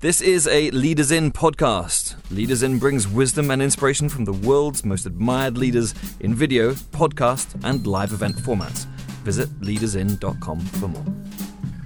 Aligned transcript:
This 0.00 0.20
is 0.20 0.46
a 0.46 0.70
Leaders 0.70 1.10
In 1.10 1.32
podcast. 1.32 2.14
Leaders 2.30 2.62
In 2.62 2.78
brings 2.78 3.08
wisdom 3.08 3.50
and 3.50 3.60
inspiration 3.60 4.08
from 4.08 4.24
the 4.24 4.32
world's 4.32 4.84
most 4.84 5.06
admired 5.06 5.58
leaders 5.58 5.92
in 6.20 6.36
video, 6.36 6.70
podcast, 6.70 7.60
and 7.64 7.84
live 7.84 8.12
event 8.12 8.36
formats. 8.36 8.84
Visit 9.24 9.48
leadersin.com 9.60 10.60
for 10.60 10.86
more. 10.86 11.04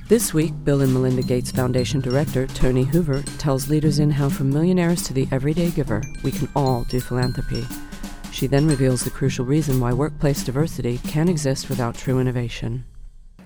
This 0.08 0.34
week, 0.34 0.52
Bill 0.62 0.82
and 0.82 0.92
Melinda 0.92 1.22
Gates 1.22 1.52
Foundation 1.52 2.02
Director 2.02 2.46
Toni 2.48 2.84
Hoover 2.84 3.22
tells 3.38 3.70
Leaders 3.70 3.98
In 3.98 4.10
how 4.10 4.28
from 4.28 4.50
millionaires 4.50 5.04
to 5.04 5.14
the 5.14 5.26
everyday 5.32 5.70
giver, 5.70 6.02
we 6.22 6.32
can 6.32 6.50
all 6.54 6.84
do 6.90 7.00
philanthropy. 7.00 7.64
She 8.30 8.46
then 8.46 8.66
reveals 8.66 9.04
the 9.04 9.10
crucial 9.10 9.46
reason 9.46 9.80
why 9.80 9.94
workplace 9.94 10.44
diversity 10.44 10.98
can 10.98 11.30
exist 11.30 11.70
without 11.70 11.94
true 11.94 12.18
innovation. 12.18 12.84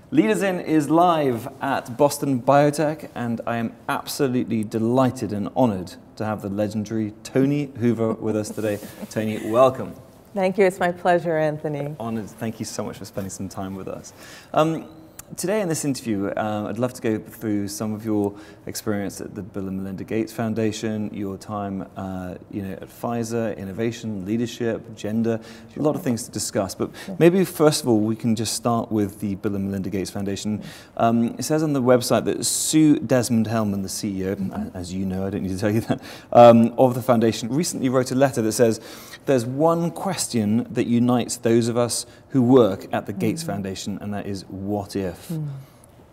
Leaders 0.09 0.41
In 0.41 0.61
is 0.61 0.89
live 0.89 1.49
at 1.59 1.97
Boston 1.97 2.41
Biotech, 2.41 3.09
and 3.13 3.41
I 3.45 3.57
am 3.57 3.75
absolutely 3.89 4.63
delighted 4.63 5.33
and 5.33 5.49
honored 5.53 5.95
to 6.15 6.23
have 6.23 6.41
the 6.41 6.47
legendary 6.47 7.13
Toni 7.23 7.65
Hoover 7.77 8.13
with 8.13 8.37
us 8.37 8.49
today. 8.49 8.79
Toni, 9.09 9.51
welcome. 9.51 9.93
Thank 10.33 10.57
you. 10.57 10.65
It's 10.65 10.79
my 10.79 10.93
pleasure, 10.93 11.37
Anthony. 11.37 11.93
Honored. 11.99 12.29
Thank 12.29 12.57
you 12.57 12.65
so 12.65 12.85
much 12.85 12.97
for 12.97 13.03
spending 13.03 13.31
some 13.31 13.49
time 13.49 13.75
with 13.75 13.89
us. 13.89 14.13
Um, 14.53 14.87
Today 15.35 15.59
in 15.61 15.67
this 15.67 15.83
interview, 15.83 16.27
uh, 16.27 16.67
I'd 16.69 16.79
love 16.79 16.93
to 16.93 17.01
go 17.01 17.19
through 17.19 17.67
some 17.67 17.93
of 17.93 18.05
your 18.05 18.33
experience 18.65 19.19
at 19.19 19.35
the 19.35 19.43
Bill 19.43 19.67
and 19.67 19.77
Melinda 19.77 20.05
Gates 20.05 20.31
Foundation, 20.31 21.13
your 21.13 21.37
time, 21.37 21.85
uh, 21.97 22.35
you 22.49 22.61
know, 22.61 22.71
at 22.71 22.87
Pfizer, 22.87 23.55
innovation, 23.57 24.25
leadership, 24.25 24.95
gender, 24.95 25.39
a 25.75 25.81
lot 25.81 25.95
of 25.95 26.01
things 26.01 26.23
to 26.23 26.31
discuss. 26.31 26.73
But 26.73 26.91
maybe 27.19 27.43
first 27.43 27.83
of 27.83 27.89
all, 27.89 27.99
we 27.99 28.15
can 28.15 28.37
just 28.37 28.53
start 28.53 28.89
with 28.89 29.19
the 29.19 29.35
Bill 29.35 29.55
and 29.55 29.65
Melinda 29.65 29.89
Gates 29.89 30.09
Foundation. 30.09 30.63
Um, 30.95 31.35
it 31.37 31.43
says 31.43 31.61
on 31.61 31.73
the 31.73 31.83
website 31.83 32.23
that 32.23 32.45
Sue 32.45 32.97
Desmond 32.97 33.47
Hellmann, 33.47 33.81
the 33.83 33.89
CEO, 33.89 34.73
as 34.73 34.93
you 34.93 35.05
know, 35.05 35.27
I 35.27 35.29
don't 35.29 35.43
need 35.43 35.51
to 35.51 35.59
tell 35.59 35.71
you 35.71 35.81
that, 35.81 36.01
um, 36.31 36.73
of 36.77 36.95
the 36.95 37.01
foundation, 37.01 37.49
recently 37.49 37.89
wrote 37.89 38.11
a 38.11 38.15
letter 38.15 38.41
that 38.41 38.53
says 38.53 38.79
there's 39.27 39.45
one 39.45 39.91
question 39.91 40.65
that 40.71 40.87
unites 40.87 41.37
those 41.37 41.67
of 41.67 41.77
us 41.77 42.05
who 42.29 42.41
work 42.41 42.87
at 42.91 43.05
the 43.05 43.13
Gates 43.13 43.43
mm. 43.43 43.47
Foundation, 43.47 43.97
and 44.01 44.13
that 44.13 44.25
is 44.25 44.43
what 44.49 44.95
if? 44.95 45.29
Mm. 45.29 45.49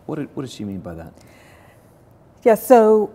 What, 0.05 0.15
did, 0.17 0.35
what 0.35 0.43
did 0.43 0.51
she 0.51 0.63
mean 0.63 0.79
by 0.79 0.93
that? 0.95 1.13
Yeah, 2.43 2.55
so 2.55 3.11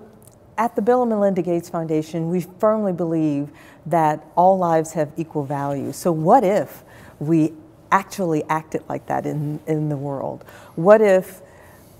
at 0.58 0.74
the 0.74 0.82
Bill 0.82 1.02
and 1.02 1.10
Melinda 1.10 1.42
Gates 1.42 1.68
Foundation, 1.68 2.28
we 2.28 2.40
firmly 2.58 2.92
believe 2.92 3.50
that 3.86 4.26
all 4.36 4.58
lives 4.58 4.92
have 4.92 5.12
equal 5.16 5.44
value. 5.44 5.92
So, 5.92 6.12
what 6.12 6.44
if 6.44 6.82
we 7.18 7.52
actually 7.92 8.44
acted 8.44 8.82
like 8.88 9.06
that 9.06 9.26
in, 9.26 9.60
in 9.66 9.88
the 9.88 9.96
world? 9.96 10.44
What 10.74 11.00
if 11.00 11.40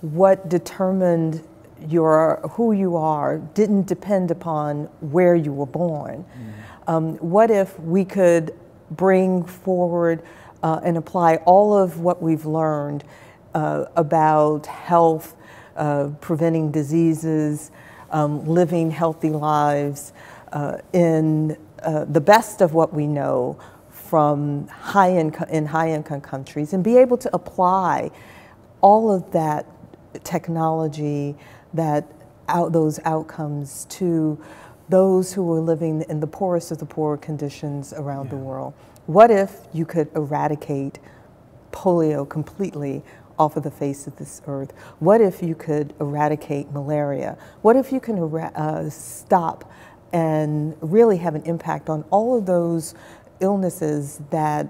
what 0.01 0.49
determined 0.49 1.47
your 1.89 2.41
who 2.53 2.73
you 2.73 2.97
are 2.97 3.39
didn't 3.39 3.87
depend 3.87 4.31
upon 4.31 4.85
where 5.01 5.35
you 5.35 5.53
were 5.53 5.67
born? 5.67 6.25
Mm. 6.25 6.60
Um, 6.91 7.19
what 7.19 7.53
if 7.53 7.79
we 7.79 8.05
could 8.05 8.53
bring 8.91 9.45
forward 9.45 10.25
uh, 10.61 10.81
and 10.83 10.97
apply 10.97 11.37
all 11.47 11.73
of 11.73 12.01
what 12.01 12.21
we've 12.21 12.45
learned 12.47 13.05
uh, 13.55 13.85
about 13.95 14.67
health, 14.67 15.37
uh, 15.77 16.09
preventing 16.21 16.73
diseases, 16.73 17.71
um, 18.11 18.45
living 18.45 18.91
healthy 18.91 19.31
lives 19.31 20.13
uh, 20.53 20.79
in 20.93 21.57
uh, 21.85 22.07
the 22.07 22.21
best 22.21 22.61
of 22.61 22.75
what 22.75 22.93
we 22.93 23.07
know 23.07 23.57
from 23.89 24.67
high 24.67 25.17
income 25.17 25.49
in 25.49 25.67
high 25.67 25.93
income 25.93 26.21
countries 26.21 26.73
and 26.73 26.83
be 26.83 26.97
able 26.97 27.17
to 27.17 27.31
apply 27.33 28.11
all 28.81 29.13
of 29.13 29.31
that 29.31 29.65
technology 30.25 31.37
that 31.73 32.05
out 32.49 32.73
those 32.73 32.99
outcomes 33.05 33.85
to 33.91 34.37
those 34.91 35.33
who 35.33 35.51
are 35.53 35.61
living 35.61 36.05
in 36.09 36.21
the 36.21 36.27
poorest 36.27 36.71
of 36.73 36.79
the 36.79 36.87
poor 36.87 37.17
conditions 37.17 37.93
around 37.93 38.27
yeah. 38.27 38.31
the 38.31 38.37
world. 38.37 38.75
What 39.07 39.31
if 39.31 39.61
you 39.73 39.87
could 39.87 40.09
eradicate 40.15 40.99
polio 41.73 42.29
completely 42.29 43.03
off 43.39 43.57
of 43.57 43.63
the 43.63 43.71
face 43.71 44.07
of 44.07 44.17
this 44.17 44.43
earth? 44.47 44.73
What 44.99 45.21
if 45.21 45.43
you 45.43 45.55
could 45.55 45.95
eradicate 46.01 46.73
malaria? 46.73 47.39
What 47.63 47.77
if 47.77 47.93
you 47.93 48.01
can 48.01 48.19
uh, 48.19 48.91
stop 48.91 49.73
and 50.13 50.77
really 50.81 51.17
have 51.19 51.35
an 51.37 51.43
impact 51.45 51.89
on 51.89 52.05
all 52.11 52.37
of 52.37 52.47
those 52.47 52.95
illnesses 53.41 54.21
that 54.31 54.69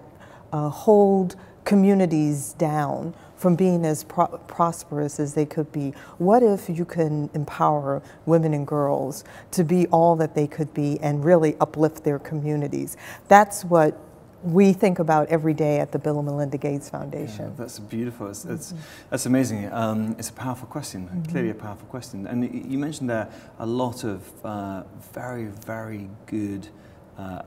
uh, 0.53 0.69
hold 0.69 1.37
communities 1.65 2.53
down 2.55 3.15
from 3.41 3.57
being 3.57 3.87
as 3.87 4.05
pro- 4.05 4.27
prosperous 4.27 5.19
as 5.19 5.33
they 5.33 5.47
could 5.47 5.73
be? 5.73 5.95
What 6.19 6.43
if 6.43 6.69
you 6.69 6.85
can 6.85 7.31
empower 7.33 8.03
women 8.27 8.53
and 8.53 8.67
girls 8.67 9.25
to 9.53 9.65
be 9.65 9.87
all 9.87 10.15
that 10.17 10.35
they 10.35 10.47
could 10.47 10.75
be 10.75 11.01
and 11.01 11.25
really 11.25 11.57
uplift 11.59 12.05
their 12.05 12.19
communities? 12.19 12.99
That's 13.29 13.65
what 13.65 13.99
we 14.43 14.75
think 14.75 14.99
about 14.99 15.29
every 15.29 15.55
day 15.55 15.81
at 15.81 15.91
the 15.91 15.99
Bill 15.99 16.19
and 16.19 16.27
Melinda 16.27 16.59
Gates 16.59 16.91
Foundation. 16.91 17.47
Yeah, 17.47 17.51
that's 17.57 17.79
beautiful. 17.79 18.29
It's, 18.29 18.45
it's 18.45 18.75
that's 19.09 19.25
amazing. 19.25 19.73
Um, 19.73 20.15
it's 20.19 20.29
a 20.29 20.35
powerful 20.35 20.69
question, 20.69 21.09
mm-hmm. 21.09 21.31
clearly 21.31 21.51
a 21.51 21.55
powerful 21.55 21.89
question. 21.89 22.27
And 22.27 22.45
you 22.71 22.79
mentioned 22.79 23.09
there 23.09 23.31
a 23.59 23.67
lot 23.67 24.05
of 24.05 24.31
uh, 24.45 24.83
very, 25.15 25.47
very 25.47 26.11
good 26.27 26.69
uh, 27.17 27.43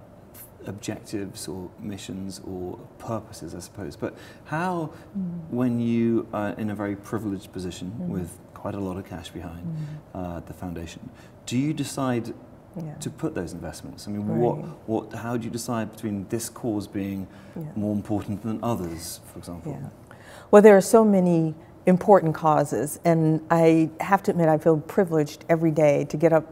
objectives 0.68 1.48
or 1.48 1.70
missions 1.80 2.42
or 2.46 2.78
purposes, 3.00 3.56
I 3.56 3.60
suppose. 3.60 3.96
But 3.96 4.16
how, 4.46 4.92
mm. 5.18 5.50
when 5.50 5.80
you 5.80 6.28
are 6.34 6.52
in 6.52 6.70
a 6.70 6.76
very 6.76 6.96
privileged 6.96 7.52
position 7.52 7.92
mm. 8.00 8.08
with 8.08 8.38
quite 8.54 8.76
a 8.76 8.80
lot 8.80 8.98
of 8.98 9.06
cash 9.06 9.30
behind 9.30 9.66
mm. 9.66 9.78
uh, 10.14 10.40
the 10.42 10.54
foundation, 10.54 11.10
do 11.46 11.58
you 11.58 11.74
decide 11.74 12.34
yeah. 12.76 12.94
to 12.96 13.10
put 13.10 13.36
those 13.36 13.54
investments? 13.54 14.08
I 14.08 14.12
mean, 14.12 14.26
right. 14.26 14.40
what, 14.40 14.58
what, 14.88 15.14
how 15.14 15.38
do 15.38 15.46
you 15.46 15.52
decide 15.52 15.92
between 15.92 16.28
this 16.30 16.50
cause 16.50 16.88
being 16.88 17.28
yeah. 17.56 17.64
more 17.76 17.94
important 17.94 18.42
than 18.44 18.60
others, 18.64 19.20
for 19.32 19.40
example? 19.40 19.78
Yeah. 19.80 20.16
Well, 20.52 20.62
there 20.62 20.78
are 20.78 20.82
so 20.82 21.04
many 21.04 21.56
important 21.86 22.34
causes, 22.36 23.00
and 23.04 23.42
I 23.50 23.90
have 24.00 24.24
to 24.24 24.32
admit, 24.32 24.48
I 24.50 24.58
feel 24.58 24.80
privileged 24.80 25.46
every 25.50 25.72
day 25.72 26.06
to 26.06 26.18
get 26.18 26.32
up 26.32 26.46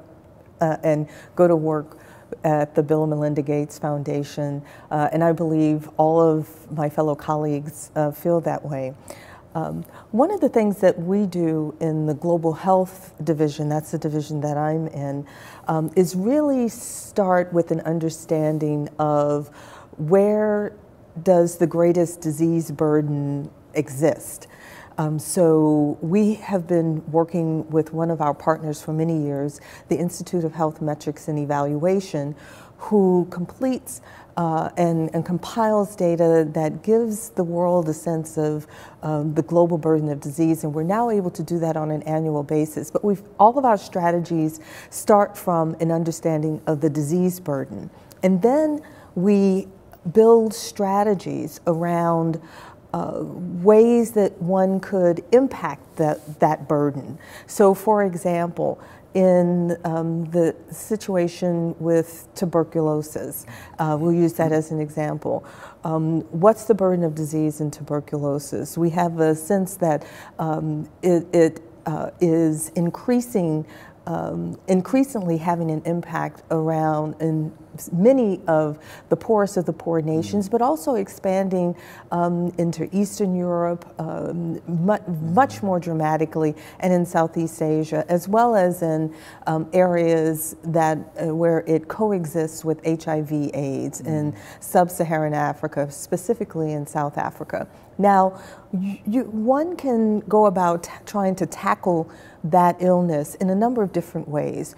uh, 0.60 0.78
and 0.84 1.08
go 1.36 1.48
to 1.48 1.56
work 1.56 1.98
at 2.44 2.75
the 2.75 2.84
Bill 2.84 3.03
and 3.03 3.09
Melinda 3.12 3.42
Gates 3.42 3.78
Foundation, 3.80 4.62
uh, 4.90 5.09
and 5.12 5.24
I 5.24 5.31
believe 5.31 5.90
all 5.97 6.22
of 6.22 6.72
my 6.72 6.90
fellow 6.90 7.16
colleagues 7.16 7.92
uh, 7.96 8.12
feel 8.12 8.42
that 8.42 8.64
way. 8.66 8.94
Um, 9.53 9.84
one 10.12 10.31
of 10.31 10.40
the 10.40 10.47
things 10.47 10.78
that 10.80 10.97
we 10.97 11.25
do 11.25 11.75
in 11.81 12.06
the 12.06 12.14
Global 12.14 12.53
Health 12.53 13.14
Division, 13.22 13.68
that's 13.68 13.92
the 13.92 13.97
division 13.97 14.40
that 14.42 14.58
I'm 14.58 14.88
in, 14.88 15.28
um, 15.68 15.92
is 15.96 16.16
really 16.16 16.69
start 16.69 17.52
with 17.52 17.72
an 17.72 17.81
understanding 17.81 18.88
of 18.98 19.50
where 19.98 20.74
does 21.24 21.58
the 21.58 21.68
greatest 21.68 22.22
disease 22.22 22.72
burden 22.72 23.52
exist. 23.74 24.48
Um, 24.97 25.19
so 25.19 25.97
we 26.02 26.35
have 26.35 26.68
been 26.68 27.03
working 27.12 27.69
with 27.69 27.94
one 27.94 28.12
of 28.12 28.22
our 28.22 28.34
partners 28.34 28.81
for 28.81 28.94
many 28.94 29.24
years, 29.24 29.62
the 29.88 29.97
Institute 29.97 30.44
of 30.44 30.53
Health 30.53 30.81
Metrics 30.81 31.28
and 31.28 31.40
Evaluation, 31.40 32.35
who 32.78 33.28
completes 33.30 34.01
uh, 34.38 34.69
and, 34.78 35.13
and, 35.13 35.25
compiles 35.25 35.96
data 35.96 36.47
that 36.53 36.84
gives 36.84 37.30
the 37.31 37.44
world 37.44 37.88
a 37.90 37.94
sense 37.94 38.38
of 38.38 38.66
um, 39.03 39.34
the 39.34 39.41
global 39.41 39.78
burden 39.78 40.09
of 40.09 40.19
disease, 40.22 40.63
and 40.63 40.74
we're 40.74 40.84
now 40.84 41.09
able 41.09 41.30
to 41.30 41.44
do 41.44 41.59
that 41.59 41.75
on 41.75 41.91
an 41.91 42.01
annual 42.03 42.41
basis. 42.41 42.90
But 42.90 43.03
we've 43.03 43.22
all 43.40 43.57
of 43.59 43.66
our 43.66 43.78
strategies 43.78 44.62
start 44.90 45.38
from 45.38 45.75
an 45.81 45.91
understanding 45.91 46.62
of 46.66 46.80
the 46.80 46.90
disease 46.90 47.40
burden, 47.40 47.90
and 48.24 48.41
then 48.41 48.81
we 49.16 49.68
build 50.13 50.53
strategies 50.53 51.59
around 51.68 52.41
uh, 52.94 53.19
ways 53.24 54.12
that 54.12 54.41
one 54.41 54.79
could 54.79 55.24
impact 55.31 55.96
that, 55.97 56.40
that 56.40 56.68
burden. 56.68 57.18
So, 57.47 57.74
for 57.74 58.03
example, 58.03 58.79
in 59.13 59.78
um, 59.84 60.25
the 60.31 60.56
situation 60.71 61.75
with 61.80 62.27
tuberculosis. 62.36 63.45
Uh, 63.77 63.98
we'll 64.00 64.13
use 64.13 64.33
that 64.33 64.51
as 64.51 64.71
an 64.71 64.80
example. 64.80 65.44
Um, 65.83 66.21
what's 66.31 66.66
the 66.66 66.75
burden 66.75 67.04
of 67.04 67.13
disease 67.13 67.60
in 67.60 67.71
tuberculosis? 67.71 68.77
We 68.77 68.89
have 68.92 69.19
a 69.19 69.36
sense 69.36 69.75
that 69.77 70.06
um, 70.39 70.88
it, 71.01 71.27
it 71.33 71.62
uh, 71.86 72.12
is 72.21 72.69
increasing 72.69 73.66
um, 74.07 74.59
increasingly 74.68 75.38
having 75.38 75.69
an 75.69 75.81
impact 75.86 76.44
around 76.51 77.15
in 77.21 77.51
many 77.92 78.42
of 78.48 78.77
the 79.09 79.15
poorest 79.15 79.57
of 79.57 79.65
the 79.65 79.74
poor 79.74 80.01
nations, 80.01 80.50
but 80.50 80.62
also 80.62 80.95
expanding 80.95 81.75
um, 82.12 82.53
into 82.57 82.89
Eastern 82.95 83.36
Europe 83.36 83.86
um, 84.00 84.59
much, 84.86 85.01
much, 85.07 85.63
more 85.63 85.80
dramatically, 85.80 86.56
and 86.80 86.92
in 86.92 87.06
Southeast 87.06 87.62
Asia, 87.62 88.06
as 88.09 88.27
well 88.27 88.56
as 88.56 88.81
in 88.81 89.13
um, 89.48 89.69
areas 89.74 90.56
that 90.63 90.97
uh, 90.97 91.33
where 91.33 91.59
it 91.68 91.88
coexists 91.88 92.65
with 92.65 92.83
HIV/AIDS 92.86 94.01
in 94.01 94.36
sub-Saharan 94.59 95.33
Africa, 95.33 95.89
specifically 95.92 96.74
in 96.74 96.86
South 96.86 97.18
Africa. 97.18 97.68
Now, 97.97 98.42
you, 98.74 99.24
one 99.25 99.75
can 99.75 100.21
go 100.21 100.47
about 100.47 100.89
trying 101.06 101.36
to 101.36 101.45
tackle 101.45 102.09
that 102.44 102.78
illness 102.80 103.36
in 103.36 103.50
a 103.50 103.56
number 103.56 103.84
of 103.84 103.92
different 103.92 104.28
ways. 104.28 104.76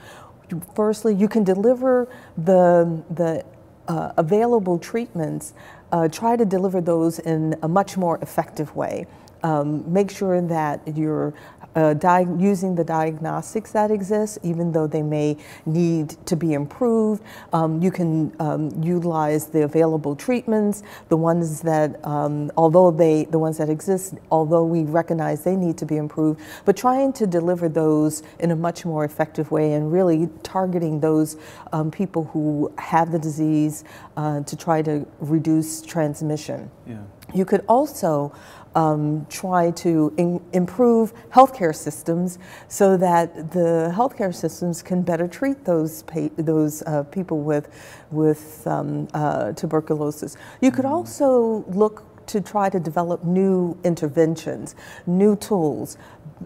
Firstly, 0.75 1.15
you 1.15 1.27
can 1.27 1.43
deliver 1.43 2.07
the, 2.37 3.01
the 3.09 3.45
uh, 3.87 4.13
available 4.17 4.77
treatments, 4.77 5.53
uh, 5.91 6.07
try 6.07 6.35
to 6.35 6.45
deliver 6.45 6.81
those 6.81 7.19
in 7.19 7.55
a 7.61 7.67
much 7.67 7.97
more 7.97 8.17
effective 8.21 8.75
way. 8.75 9.05
Um, 9.43 9.91
make 9.91 10.09
sure 10.09 10.39
that 10.41 10.81
you're 10.95 11.33
uh, 11.75 12.25
using 12.37 12.75
the 12.75 12.83
diagnostics 12.83 13.71
that 13.71 13.91
exist, 13.91 14.37
even 14.43 14.71
though 14.71 14.87
they 14.87 15.01
may 15.01 15.37
need 15.65 16.09
to 16.25 16.35
be 16.35 16.53
improved. 16.53 17.23
Um, 17.51 17.81
you 17.81 17.91
can 17.91 18.35
um, 18.39 18.71
utilize 18.81 19.47
the 19.47 19.63
available 19.63 20.15
treatments, 20.15 20.83
the 21.09 21.17
ones 21.17 21.61
that, 21.61 22.05
um, 22.05 22.51
although 22.57 22.91
they, 22.91 23.25
the 23.25 23.39
ones 23.39 23.57
that 23.57 23.69
exist, 23.69 24.15
although 24.31 24.63
we 24.63 24.83
recognize 24.83 25.43
they 25.43 25.55
need 25.55 25.77
to 25.77 25.85
be 25.85 25.97
improved, 25.97 26.39
but 26.65 26.77
trying 26.77 27.13
to 27.13 27.27
deliver 27.27 27.69
those 27.69 28.23
in 28.39 28.51
a 28.51 28.55
much 28.55 28.85
more 28.85 29.05
effective 29.05 29.51
way 29.51 29.73
and 29.73 29.91
really 29.91 30.29
targeting 30.43 30.99
those 30.99 31.37
um, 31.71 31.89
people 31.91 32.25
who 32.25 32.71
have 32.77 33.11
the 33.11 33.19
disease 33.19 33.83
uh, 34.17 34.41
to 34.41 34.55
try 34.55 34.81
to 34.81 35.05
reduce 35.19 35.81
transmission. 35.81 36.69
Yeah. 36.85 36.97
You 37.33 37.45
could 37.45 37.63
also 37.67 38.33
um, 38.75 39.25
try 39.29 39.71
to 39.71 40.13
in, 40.17 40.41
improve 40.53 41.13
healthcare 41.29 41.75
systems 41.75 42.39
so 42.67 42.97
that 42.97 43.51
the 43.51 43.93
healthcare 43.95 44.33
systems 44.33 44.81
can 44.81 45.01
better 45.01 45.27
treat 45.27 45.65
those 45.65 46.03
those 46.37 46.81
uh, 46.83 47.03
people 47.03 47.41
with 47.41 47.69
with 48.11 48.65
um, 48.67 49.07
uh, 49.13 49.51
tuberculosis. 49.53 50.37
You 50.61 50.71
could 50.71 50.85
mm-hmm. 50.85 50.93
also 50.93 51.65
look 51.67 52.03
to 52.27 52.41
try 52.41 52.69
to 52.69 52.79
develop 52.79 53.23
new 53.23 53.77
interventions, 53.83 54.75
new 55.05 55.35
tools, 55.35 55.97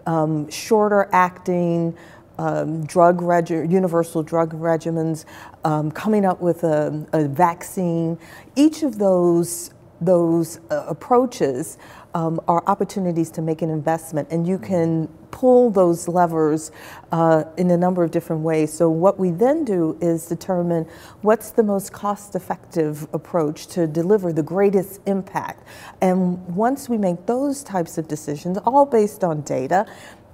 um, 0.06 0.50
shorter 0.50 1.08
acting. 1.12 1.96
Um, 2.40 2.86
drug 2.86 3.20
universal 3.50 4.22
drug 4.22 4.52
regimens, 4.54 5.24
um, 5.64 5.90
coming 5.90 6.24
up 6.24 6.40
with 6.40 6.62
a, 6.62 7.04
a, 7.12 7.26
vaccine. 7.26 8.16
Each 8.54 8.84
of 8.84 9.00
those 9.00 9.72
those 10.00 10.60
uh, 10.70 10.84
approaches 10.88 11.78
um, 12.14 12.40
are 12.48 12.62
opportunities 12.66 13.30
to 13.32 13.42
make 13.42 13.62
an 13.62 13.70
investment, 13.70 14.28
and 14.30 14.46
you 14.46 14.58
can 14.58 15.08
pull 15.30 15.70
those 15.70 16.08
levers 16.08 16.72
uh, 17.12 17.44
in 17.56 17.70
a 17.70 17.76
number 17.76 18.02
of 18.02 18.10
different 18.10 18.42
ways. 18.42 18.72
So, 18.72 18.88
what 18.88 19.18
we 19.18 19.30
then 19.30 19.64
do 19.64 19.96
is 20.00 20.26
determine 20.26 20.86
what's 21.22 21.50
the 21.50 21.62
most 21.62 21.92
cost 21.92 22.34
effective 22.34 23.06
approach 23.12 23.66
to 23.68 23.86
deliver 23.86 24.32
the 24.32 24.42
greatest 24.42 25.00
impact. 25.06 25.64
And 26.00 26.44
once 26.54 26.88
we 26.88 26.98
make 26.98 27.26
those 27.26 27.62
types 27.62 27.98
of 27.98 28.08
decisions, 28.08 28.58
all 28.58 28.86
based 28.86 29.22
on 29.22 29.42
data, 29.42 29.86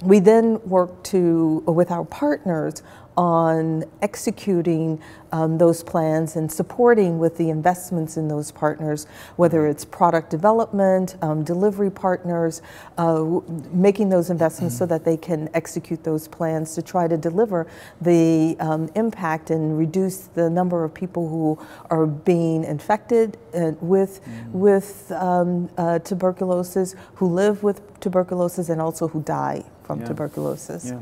we 0.02 0.20
then 0.20 0.61
work 0.69 1.02
to 1.05 1.62
with 1.66 1.90
our 1.90 2.05
partners 2.05 2.82
on 3.16 3.84
executing 4.02 5.00
um, 5.34 5.58
those 5.58 5.82
plans 5.82 6.37
and 6.37 6.50
supporting 6.50 7.19
with 7.19 7.37
the 7.38 7.50
investments 7.50 8.16
in 8.16 8.28
those 8.28 8.52
partners, 8.52 9.06
whether 9.34 9.66
it's 9.66 9.84
product 9.84 10.31
development, 10.31 11.16
um, 11.22 11.43
delivery 11.43 11.90
partners, 11.90 12.62
uh, 12.99 13.40
making 13.72 14.08
those 14.08 14.31
investments 14.31 14.78
so 14.78 14.87
that 14.87 15.05
they 15.05 15.16
can 15.16 15.50
execute 15.52 16.05
those 16.05 16.28
plans 16.28 16.75
to 16.76 16.82
try 16.82 17.08
to 17.08 17.16
deliver 17.16 17.66
the 18.00 18.56
um, 18.61 18.88
impact 18.94 19.50
and 19.50 19.76
reduce 19.76 20.19
the 20.19 20.49
number 20.49 20.84
of 20.84 20.94
people 20.94 21.28
who 21.28 21.58
are 21.90 22.06
being 22.06 22.62
infected 22.62 23.37
uh, 23.55 23.72
with, 23.81 24.25
mm. 24.25 24.50
with 24.52 25.11
um, 25.12 25.69
uh, 25.76 25.99
tuberculosis, 25.99 26.94
who 27.16 27.26
live 27.26 27.64
with 27.64 27.82
tuberculosis, 27.99 28.69
and 28.69 28.81
also 28.81 29.08
who 29.08 29.20
die 29.22 29.64
from 29.82 30.00
yeah. 30.00 30.06
tuberculosis. 30.06 30.90
Yeah. 30.90 31.00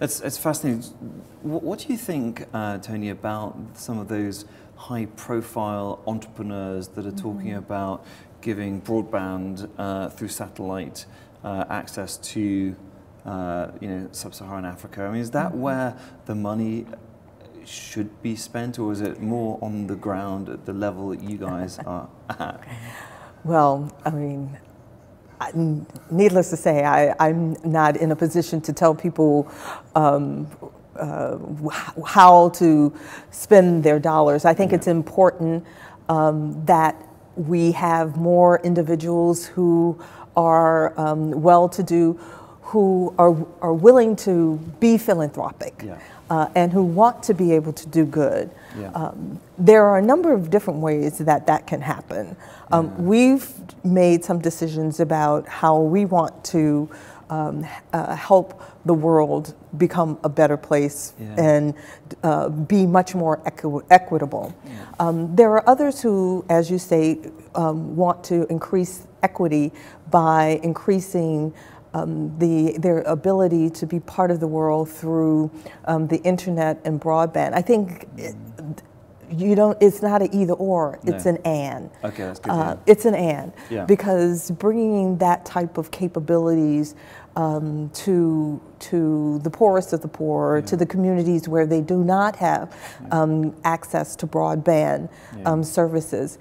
It's, 0.00 0.20
it's 0.20 0.38
fascinating. 0.38 0.82
What, 1.42 1.62
what, 1.62 1.78
do 1.80 1.92
you 1.92 1.98
think, 1.98 2.46
uh, 2.54 2.78
Toni, 2.78 3.10
about 3.10 3.56
some 3.74 3.98
of 3.98 4.08
those 4.08 4.46
high 4.76 5.06
profile 5.14 6.02
entrepreneurs 6.06 6.88
that 6.88 7.04
are 7.04 7.12
talking 7.12 7.48
mm-hmm. 7.48 7.58
about 7.58 8.06
giving 8.40 8.80
broadband 8.80 9.68
uh, 9.76 10.08
through 10.08 10.28
satellite 10.28 11.04
uh, 11.44 11.66
access 11.68 12.16
to 12.16 12.74
uh, 13.26 13.72
you 13.80 13.88
know, 13.88 14.08
sub-Saharan 14.12 14.64
Africa? 14.64 15.04
I 15.04 15.10
mean, 15.10 15.20
is 15.20 15.32
that 15.32 15.52
mm-hmm. 15.52 15.60
where 15.60 15.98
the 16.24 16.34
money 16.34 16.86
should 17.66 18.22
be 18.22 18.36
spent, 18.36 18.78
or 18.78 18.92
is 18.92 19.02
it 19.02 19.20
more 19.20 19.58
on 19.60 19.86
the 19.86 19.96
ground 19.96 20.48
at 20.48 20.64
the 20.64 20.72
level 20.72 21.10
that 21.10 21.22
you 21.22 21.36
guys 21.36 21.78
are 21.86 22.08
at? 22.30 22.66
Well, 23.44 23.94
I 24.04 24.10
mean, 24.10 24.58
needless 26.10 26.50
to 26.50 26.56
say, 26.56 26.84
I, 26.84 27.28
am 27.28 27.56
not 27.64 27.96
in 27.96 28.12
a 28.12 28.16
position 28.16 28.60
to 28.62 28.72
tell 28.72 28.94
people 28.94 29.50
um, 29.94 30.46
uh, 30.96 31.38
how 32.06 32.50
to 32.50 32.92
spend 33.30 33.82
their 33.82 33.98
dollars. 33.98 34.44
I 34.44 34.54
think 34.54 34.72
yeah. 34.72 34.76
it's 34.76 34.86
important 34.86 35.64
um, 36.08 36.64
that 36.66 36.94
we 37.36 37.72
have 37.72 38.16
more 38.16 38.60
individuals 38.62 39.46
who 39.46 39.98
are 40.36 40.98
um, 41.00 41.30
well 41.42 41.68
to 41.68 41.82
do, 41.82 42.20
who 42.70 43.12
are, 43.18 43.36
are 43.60 43.74
willing 43.74 44.14
to 44.14 44.56
be 44.78 44.96
philanthropic. 44.96 45.82
Yeah. 45.84 45.98
Uh, 46.30 46.48
and 46.54 46.72
who 46.72 46.84
want 46.84 47.24
to 47.24 47.34
be 47.34 47.50
able 47.50 47.72
to 47.72 47.88
do 47.88 48.06
good. 48.06 48.48
Yeah. 48.78 48.92
Um, 48.92 49.40
there 49.58 49.84
are 49.84 49.98
a 49.98 50.02
number 50.02 50.32
of 50.32 50.48
different 50.48 50.78
ways 50.78 51.18
that 51.18 51.48
that 51.48 51.66
can 51.66 51.80
happen. 51.80 52.36
Um, 52.70 52.86
yeah. 52.86 53.02
We've 53.02 53.52
made 53.82 54.24
some 54.24 54.38
decisions 54.38 55.00
about 55.00 55.48
how 55.48 55.80
we 55.80 56.04
want 56.04 56.44
to 56.44 56.88
um, 57.30 57.66
uh, 57.92 58.14
help 58.14 58.62
the 58.84 58.94
world 58.94 59.54
become 59.76 60.20
a 60.22 60.28
better 60.28 60.56
place 60.56 61.14
and 61.36 61.74
uh, 62.22 62.48
be 62.48 62.86
much 62.86 63.16
more 63.16 63.40
equi- 63.44 63.84
equitable. 63.90 64.54
Um, 65.00 65.34
there 65.34 65.50
are 65.50 65.68
others 65.68 66.00
who, 66.00 66.44
as 66.48 66.70
you 66.70 66.78
say, 66.78 67.18
um, 67.56 67.96
want 67.96 68.22
to 68.24 68.46
increase 68.46 69.06
equity 69.24 69.72
by 70.10 70.60
increasing 70.62 71.52
um, 71.94 72.38
the, 72.38 72.78
their 72.78 73.00
ability 73.02 73.70
to 73.70 73.86
be 73.86 74.00
part 74.00 74.30
of 74.30 74.40
the 74.40 74.46
world 74.46 74.90
through 74.90 75.50
um, 75.86 76.06
the 76.06 76.18
internet 76.22 76.80
and 76.84 77.00
broadband. 77.00 77.52
I 77.52 77.62
think 77.62 78.08
it, 78.16 78.34
you 79.30 79.54
don't. 79.54 79.78
It's 79.80 80.02
not 80.02 80.22
an 80.22 80.34
either 80.34 80.54
or. 80.54 80.98
It's 81.04 81.24
no. 81.24 81.32
an 81.32 81.36
and. 81.44 81.90
Okay, 82.02 82.24
that's 82.24 82.40
good. 82.40 82.50
Uh, 82.50 82.76
it's 82.86 83.04
an 83.04 83.14
and 83.14 83.52
yeah. 83.70 83.84
because 83.84 84.50
bringing 84.52 85.18
that 85.18 85.44
type 85.44 85.78
of 85.78 85.90
capabilities 85.90 86.94
um, 87.36 87.90
to 87.90 88.60
to 88.80 89.38
the 89.40 89.50
poorest 89.50 89.92
of 89.92 90.00
the 90.00 90.08
poor, 90.08 90.58
yeah. 90.58 90.66
to 90.66 90.76
the 90.76 90.86
communities 90.86 91.48
where 91.48 91.66
they 91.66 91.80
do 91.80 92.02
not 92.02 92.36
have 92.36 92.74
um, 93.12 93.54
access 93.64 94.16
to 94.16 94.26
broadband 94.26 95.08
um, 95.44 95.62
services, 95.62 96.38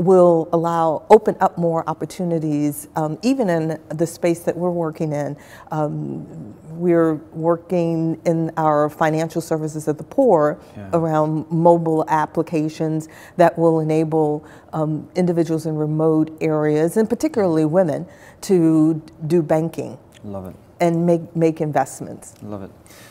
will 0.00 0.48
allow 0.54 1.04
open 1.10 1.36
up 1.40 1.58
more 1.58 1.88
opportunities, 1.88 2.88
um, 2.96 3.18
even 3.22 3.50
in 3.50 3.78
the 3.90 4.06
space 4.06 4.40
that 4.40 4.56
we're 4.56 4.70
working 4.70 5.12
in. 5.12 5.36
Um, 5.70 6.54
we're 6.70 7.14
working 7.32 8.18
in 8.24 8.50
our 8.56 8.88
financial 8.88 9.42
services 9.42 9.86
of 9.88 9.98
the 9.98 10.04
poor 10.04 10.58
yeah. 10.74 10.88
around 10.94 11.50
mobile 11.50 12.06
applications 12.08 13.08
that 13.36 13.58
will 13.58 13.80
enable 13.80 14.42
um, 14.72 15.06
individuals 15.14 15.66
in 15.66 15.76
remote 15.76 16.34
areas, 16.40 16.96
and 16.96 17.08
particularly 17.08 17.66
women, 17.66 18.06
to 18.40 19.02
do 19.26 19.42
banking. 19.42 19.98
Love 20.24 20.46
it. 20.46 20.56
And 20.80 21.04
make, 21.04 21.36
make 21.36 21.60
investments. 21.60 22.34
Love 22.42 22.62
it. 22.62 22.70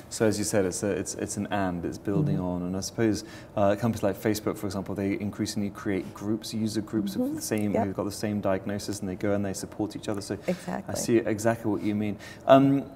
So 0.10 0.26
as 0.26 0.38
you 0.38 0.44
said, 0.44 0.66
it's, 0.66 0.84
a, 0.84 0.90
it's, 0.90 1.16
it's 1.16 1.38
an 1.38 1.48
and, 1.52 1.86
it's 1.86 1.98
building 1.98 2.38
mm-hmm. 2.38 2.46
on. 2.46 2.62
And 2.64 2.76
I 2.76 2.82
suppose 2.82 3.24
uh, 3.56 3.76
companies 3.76 4.04
like 4.04 4.16
Facebook, 4.16 4.58
for 4.58 4.66
example, 4.66 4.96
they 4.96 5.20
increasingly 5.20 5.70
create 5.70 6.14
groups, 6.14 6.54
user 6.54 6.82
groups 6.82 7.14
mm-hmm. 7.14 7.24
of 7.24 7.36
the 7.36 7.42
same, 7.42 7.74
yep. 7.74 7.86
who've 7.86 7.96
got 7.96 8.06
the 8.06 8.12
same 8.12 8.42
diagnosis, 8.42 9.00
and 9.00 9.10
they 9.10 9.16
go 9.16 9.34
and 9.34 9.46
they 9.46 9.54
support 9.54 9.96
each 9.96 10.10
other. 10.10 10.22
So 10.22 10.38
exactly. 10.48 10.94
I 10.94 10.98
see 10.98 11.18
exactly 11.18 11.72
what 11.72 11.84
you 11.84 11.96
mean. 11.96 12.18
Um, 12.48 12.90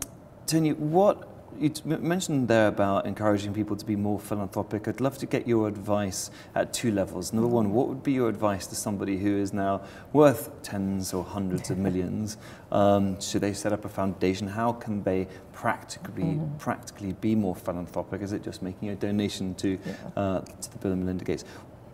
Toni, 0.46 0.74
what 0.74 1.28
you 1.60 1.72
mentioned 1.86 2.48
there 2.48 2.68
about 2.68 3.06
encouraging 3.06 3.54
people 3.54 3.76
to 3.76 3.86
be 3.86 3.96
more 3.96 4.20
philanthropic. 4.20 4.88
I'd 4.88 5.02
love 5.02 5.18
to 5.20 5.26
get 5.26 5.48
your 5.48 5.68
advice 5.68 6.32
at 6.56 6.74
two 6.74 6.92
levels. 6.92 7.34
Number 7.34 7.48
one, 7.48 7.72
what 7.72 7.88
would 7.88 8.04
be 8.04 8.14
your 8.14 8.30
advice 8.30 8.68
to 8.68 8.76
somebody 8.76 9.18
who 9.18 9.38
is 9.38 9.54
now 9.54 9.82
worth 10.12 10.50
tens 10.64 11.14
or 11.14 11.24
hundreds 11.24 11.70
of 11.70 11.78
millions? 11.78 12.38
Um, 12.72 13.20
should 13.22 13.42
they 13.42 13.54
set 13.54 13.74
up 13.74 13.86
a 13.86 13.90
foundation? 13.90 14.48
How 14.48 14.74
can 14.74 15.04
they 15.04 15.28
practically 15.52 16.24
mm-hmm. 16.24 16.58
practically 16.58 17.14
be 17.14 17.36
more 17.36 17.56
philanthropic? 17.56 18.22
Is 18.22 18.34
it 18.34 18.44
just 18.44 18.62
making 18.62 18.90
a 18.90 18.96
donation 18.96 19.56
to 19.56 19.80
yeah. 19.86 19.94
uh, 20.16 20.40
to 20.42 20.72
the 20.72 20.78
Bill 20.80 20.92
and 20.92 21.02
Melinda 21.02 21.26
Gates? 21.26 21.46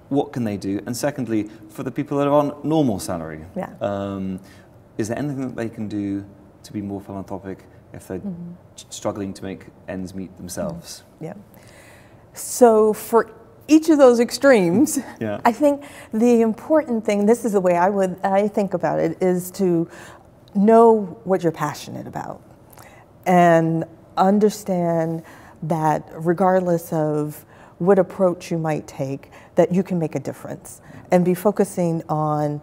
What 0.09 0.33
can 0.33 0.43
they 0.43 0.57
do? 0.57 0.81
And 0.85 0.97
secondly, 0.97 1.49
for 1.69 1.83
the 1.83 1.91
people 1.91 2.17
that 2.17 2.27
are 2.27 2.33
on 2.33 2.59
normal 2.63 2.99
salary, 2.99 3.45
yeah. 3.55 3.73
um, 3.81 4.39
is 4.97 5.07
there 5.07 5.17
anything 5.17 5.41
that 5.41 5.55
they 5.55 5.69
can 5.69 5.87
do 5.87 6.25
to 6.63 6.73
be 6.73 6.81
more 6.81 6.99
philanthropic? 6.99 7.65
If 7.93 8.07
they're 8.07 8.19
mm-hmm. 8.19 8.53
struggling 8.89 9.33
to 9.33 9.43
make 9.43 9.67
ends 9.87 10.13
meet 10.13 10.35
themselves. 10.37 11.03
Mm-hmm. 11.15 11.25
Yeah. 11.25 11.33
So 12.33 12.93
for 12.93 13.31
each 13.67 13.89
of 13.89 13.97
those 13.97 14.19
extremes, 14.19 14.99
yeah. 15.19 15.41
I 15.45 15.51
think 15.51 15.83
the 16.13 16.41
important 16.41 17.05
thing, 17.05 17.25
this 17.25 17.45
is 17.45 17.53
the 17.53 17.61
way 17.61 17.75
I 17.75 17.89
would 17.89 18.19
I 18.23 18.47
think 18.47 18.73
about 18.73 18.99
it, 18.99 19.21
is 19.21 19.51
to 19.51 19.89
know 20.55 21.19
what 21.23 21.43
you're 21.43 21.51
passionate 21.51 22.07
about. 22.07 22.41
And 23.25 23.85
understand 24.17 25.23
that 25.63 26.09
regardless 26.13 26.91
of 26.93 27.45
what 27.77 27.99
approach 27.99 28.51
you 28.51 28.57
might 28.57 28.87
take, 28.87 29.31
that 29.55 29.73
you 29.73 29.83
can 29.83 29.99
make 29.99 30.15
a 30.15 30.19
difference 30.19 30.81
and 31.11 31.23
be 31.23 31.33
focusing 31.33 32.03
on 32.09 32.61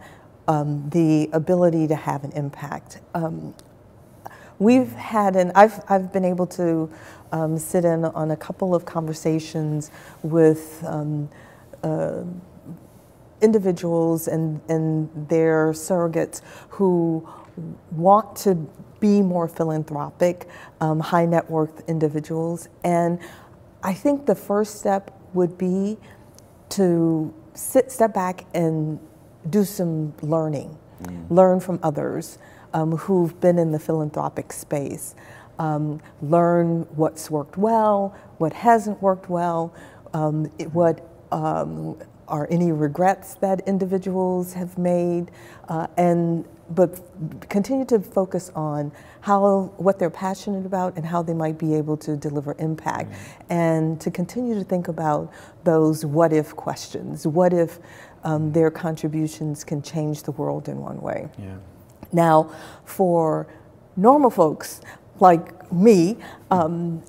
um, 0.48 0.88
the 0.90 1.28
ability 1.32 1.86
to 1.88 1.94
have 1.94 2.24
an 2.24 2.32
impact. 2.32 3.00
Um, 3.14 3.54
we've 4.58 4.92
had, 4.92 5.36
and 5.36 5.52
I've, 5.54 5.82
I've 5.88 6.12
been 6.12 6.24
able 6.24 6.46
to 6.48 6.90
um, 7.32 7.58
sit 7.58 7.84
in 7.84 8.04
on 8.04 8.30
a 8.30 8.36
couple 8.36 8.74
of 8.74 8.84
conversations 8.84 9.90
with 10.22 10.82
um, 10.86 11.28
uh, 11.82 12.22
individuals 13.40 14.28
and, 14.28 14.60
and 14.68 15.28
their 15.28 15.72
surrogates 15.72 16.40
who 16.70 17.28
want 17.90 18.36
to 18.36 18.54
be 19.00 19.20
more 19.20 19.46
philanthropic, 19.46 20.48
um, 20.80 21.00
high 21.00 21.26
net 21.26 21.50
worth 21.50 21.86
individuals. 21.88 22.68
And 22.82 23.18
I 23.82 23.92
think 23.92 24.26
the 24.26 24.34
first 24.34 24.78
step 24.78 25.10
would 25.34 25.58
be 25.58 25.98
to 26.70 27.34
sit, 27.54 27.92
step 27.92 28.14
back 28.14 28.46
and 28.54 28.98
do 29.48 29.64
some 29.64 30.14
learning, 30.22 30.76
mm. 31.02 31.30
learn 31.30 31.60
from 31.60 31.78
others 31.82 32.38
um, 32.76 32.92
who've 32.92 33.40
been 33.40 33.58
in 33.58 33.72
the 33.72 33.78
philanthropic 33.78 34.52
space, 34.52 35.14
um, 35.58 35.98
learn 36.20 36.82
what's 36.94 37.30
worked 37.30 37.56
well, 37.56 38.14
what 38.36 38.52
hasn't 38.52 39.00
worked 39.00 39.30
well, 39.30 39.74
um, 40.12 40.50
it, 40.58 40.70
what 40.74 41.08
um, 41.32 41.98
are 42.28 42.46
any 42.50 42.72
regrets 42.72 43.34
that 43.36 43.66
individuals 43.66 44.52
have 44.52 44.76
made, 44.76 45.30
uh, 45.70 45.86
and 45.96 46.44
but 46.68 47.00
continue 47.48 47.86
to 47.86 47.98
focus 48.00 48.50
on 48.54 48.92
how 49.20 49.72
what 49.78 49.98
they're 49.98 50.10
passionate 50.10 50.66
about 50.66 50.96
and 50.96 51.06
how 51.06 51.22
they 51.22 51.32
might 51.32 51.56
be 51.56 51.74
able 51.74 51.96
to 51.96 52.14
deliver 52.14 52.54
impact, 52.58 53.10
mm-hmm. 53.10 53.52
and 53.52 54.00
to 54.02 54.10
continue 54.10 54.54
to 54.54 54.64
think 54.64 54.88
about 54.88 55.32
those 55.64 56.04
what 56.04 56.30
if 56.30 56.54
questions. 56.54 57.26
What 57.26 57.54
if 57.54 57.78
um, 58.22 58.52
their 58.52 58.70
contributions 58.70 59.64
can 59.64 59.80
change 59.80 60.24
the 60.24 60.32
world 60.32 60.68
in 60.68 60.76
one 60.76 61.00
way? 61.00 61.30
Yeah. 61.38 61.56
Now, 62.12 62.50
for 62.84 63.46
normal 63.96 64.30
folks 64.30 64.80
like 65.20 65.72
me, 65.72 66.16
um, 66.50 67.02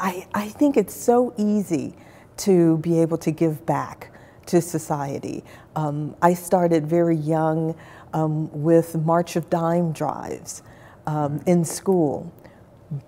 I, 0.00 0.26
I 0.34 0.48
think 0.48 0.76
it's 0.76 0.94
so 0.94 1.34
easy 1.36 1.94
to 2.38 2.78
be 2.78 3.00
able 3.00 3.18
to 3.18 3.30
give 3.30 3.64
back 3.66 4.12
to 4.46 4.60
society. 4.60 5.44
Um, 5.76 6.16
I 6.20 6.34
started 6.34 6.86
very 6.86 7.16
young 7.16 7.76
um, 8.12 8.50
with 8.52 8.96
March 8.96 9.36
of 9.36 9.48
Dime 9.48 9.92
drives 9.92 10.62
um, 11.06 11.42
in 11.46 11.64
school. 11.64 12.32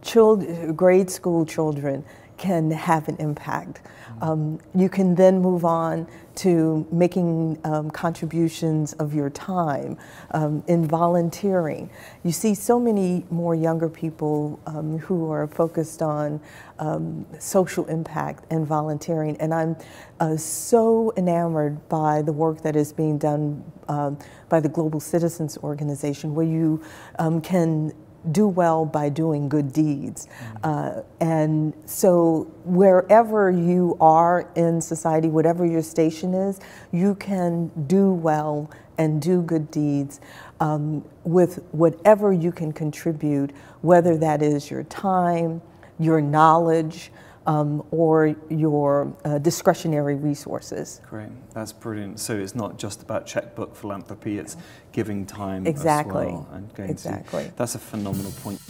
Child, 0.03 0.77
grade 0.77 1.11
school 1.11 1.45
children 1.45 2.05
can 2.37 2.71
have 2.71 3.09
an 3.09 3.17
impact. 3.19 3.83
Um, 4.21 4.61
you 4.75 4.89
can 4.89 5.15
then 5.15 5.41
move 5.41 5.65
on 5.65 6.07
to 6.37 6.87
making 6.91 7.59
um, 7.65 7.91
contributions 7.91 8.93
of 8.95 9.15
your 9.15 9.31
time 9.31 9.97
um, 10.33 10.63
in 10.67 10.87
volunteering. 10.87 11.91
You 12.23 12.33
see 12.33 12.55
so 12.55 12.79
many 12.79 13.25
more 13.31 13.55
younger 13.55 13.89
people 13.89 14.61
um, 14.67 14.99
who 14.99 15.31
are 15.31 15.47
focused 15.47 16.03
on 16.03 16.41
um, 16.79 17.27
social 17.39 17.87
impact 17.87 18.45
and 18.51 18.67
volunteering, 18.67 19.37
and 19.39 19.55
I'm 19.55 19.77
uh, 20.21 20.37
so 20.37 21.13
enamored 21.17 21.89
by 21.89 22.23
the 22.23 22.33
work 22.33 22.63
that 22.63 22.77
is 22.77 22.93
being 22.93 23.19
done 23.19 23.65
um, 23.89 24.19
by 24.49 24.61
the 24.61 24.69
Global 24.69 25.01
Citizens 25.01 25.59
Organization, 25.59 26.35
where 26.35 26.47
you 26.47 26.83
um, 27.19 27.41
can 27.41 27.93
do 28.33 28.49
well 28.49 28.85
by 28.85 29.09
doing 29.09 29.49
good 29.49 29.73
deeds. 29.73 30.29
Uh, 30.63 31.03
and 31.21 31.75
so, 31.87 32.51
wherever 32.65 33.51
you 33.51 33.97
are 34.01 34.49
in 34.55 34.81
society, 34.81 35.29
whatever 35.29 35.65
your 35.65 35.83
station 35.83 36.35
is, 36.35 36.61
you 36.93 37.15
can 37.17 37.71
do 37.87 38.13
well 38.13 38.71
and 38.99 39.21
do 39.21 39.43
good 39.43 39.71
deeds 39.71 40.21
um, 40.61 41.05
with 41.25 41.63
whatever 41.73 42.33
you 42.33 42.53
can 42.53 42.73
contribute, 42.73 43.53
whether 43.83 44.17
that 44.17 44.43
is 44.43 44.71
your 44.71 44.85
time, 44.85 45.61
your 45.99 46.21
knowledge, 46.21 47.11
um, 47.47 47.85
or 47.91 48.35
your 48.49 49.15
uh, 49.25 49.39
discretionary 49.39 50.15
resources. 50.15 51.01
Great, 51.09 51.29
that's 51.53 51.73
brilliant. 51.73 52.21
So 52.21 52.37
it's 52.37 52.55
not 52.55 52.79
just 52.79 53.03
about 53.03 53.27
checkbook 53.27 53.77
philanthropy; 53.77 54.39
it's 54.39 54.57
giving 54.93 55.27
time 55.27 55.67
exactly. 55.67 56.27
as 56.27 56.33
well 56.33 56.49
and 56.53 56.75
going 56.75 56.91
exactly. 56.91 57.45
To, 57.45 57.57
that's 57.57 57.75
a 57.75 57.79
phenomenal 57.79 58.33
point. 58.43 58.61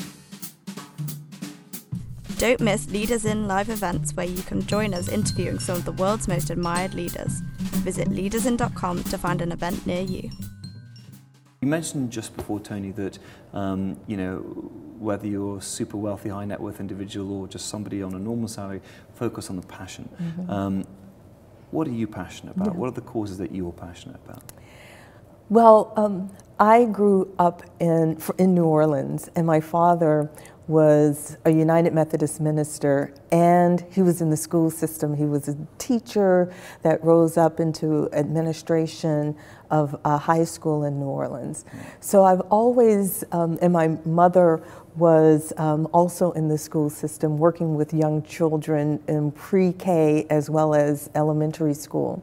Don't 2.39 2.61
miss 2.61 2.91
Leaders 2.91 3.25
In 3.25 3.47
live 3.47 3.71
events 3.71 4.13
where 4.15 4.27
you 4.27 4.43
can 4.43 4.67
join 4.67 4.93
us 4.93 5.09
interviewing 5.09 5.61
some 5.61 5.77
of 5.77 5.85
the 5.85 5.93
world's 5.93 6.27
most 6.27 6.51
admired 6.51 6.93
leaders. 6.93 7.41
Visit 7.85 8.09
leadersin.com 8.09 9.05
to 9.05 9.19
find 9.19 9.41
an 9.41 9.53
event 9.53 9.87
near 9.87 10.03
you. 10.03 10.31
You 11.61 11.69
mentioned 11.69 12.11
just 12.11 12.37
before, 12.37 12.61
Toni, 12.61 12.91
that 12.91 13.19
um, 13.53 13.99
you 14.07 14.17
know 14.17 14.73
whether 14.99 15.27
you're 15.27 15.59
a 15.59 15.63
super 15.63 15.97
wealthy, 15.97 16.29
high 16.29 16.45
net 16.45 16.61
worth 16.61 16.81
individual 16.81 17.41
or 17.41 17.49
just 17.49 17.69
somebody 17.69 18.03
on 18.03 18.15
a 18.15 18.19
normal 18.19 18.49
salary, 18.49 18.81
focus 19.15 19.51
on 19.51 19.57
the 19.57 19.67
passion. 19.67 20.09
Mm-hmm. 20.21 20.51
Um, 20.51 20.85
what 21.71 21.89
are 21.89 21.93
you 21.93 22.07
passionate 22.07 22.57
about? 22.57 22.69
Yeah. 22.69 22.79
What 22.79 22.89
are 22.89 22.93
the 22.93 23.01
causes 23.01 23.39
that 23.39 23.53
you're 23.53 23.73
passionate 23.73 24.21
about? 24.25 24.43
Well, 25.51 25.93
um, 25.97 26.31
I 26.59 26.85
grew 26.85 27.35
up 27.39 27.63
in 27.81 28.19
in 28.39 28.55
New 28.55 28.65
Orleans, 28.65 29.29
and 29.35 29.47
my 29.47 29.61
father 29.61 30.31
was 30.67 31.37
a 31.45 31.51
United 31.51 31.93
Methodist 31.93 32.41
minister 32.41 33.13
and 33.31 33.85
he 33.91 34.01
was 34.01 34.23
in 34.23 34.31
the 34.31 34.37
school 34.37 34.71
system. 34.71 35.15
He 35.15 35.27
was 35.27 35.49
a 35.49 35.57
teacher 35.77 36.53
that 36.83 37.05
rose 37.05 37.37
up 37.37 37.61
into 37.61 38.09
administration 38.13 39.37
of 39.71 39.99
a 40.05 40.17
high 40.17 40.45
school 40.45 40.85
in 40.85 40.99
New 40.99 41.07
Orleans. 41.07 41.65
So 42.01 42.25
I've 42.25 42.41
always, 42.43 43.25
um, 43.33 43.59
and 43.61 43.73
my 43.73 43.89
mother 44.07 44.63
was 44.97 45.53
um, 45.59 45.87
also 45.93 46.33
in 46.33 46.49
the 46.49 46.57
school 46.57 46.89
system 46.89 47.37
working 47.37 47.75
with 47.75 47.93
young 47.93 48.23
children 48.23 49.03
in 49.09 49.33
pre 49.33 49.73
K 49.73 50.27
as 50.31 50.49
well 50.49 50.75
as 50.75 51.11
elementary 51.15 51.75
school. 51.75 52.23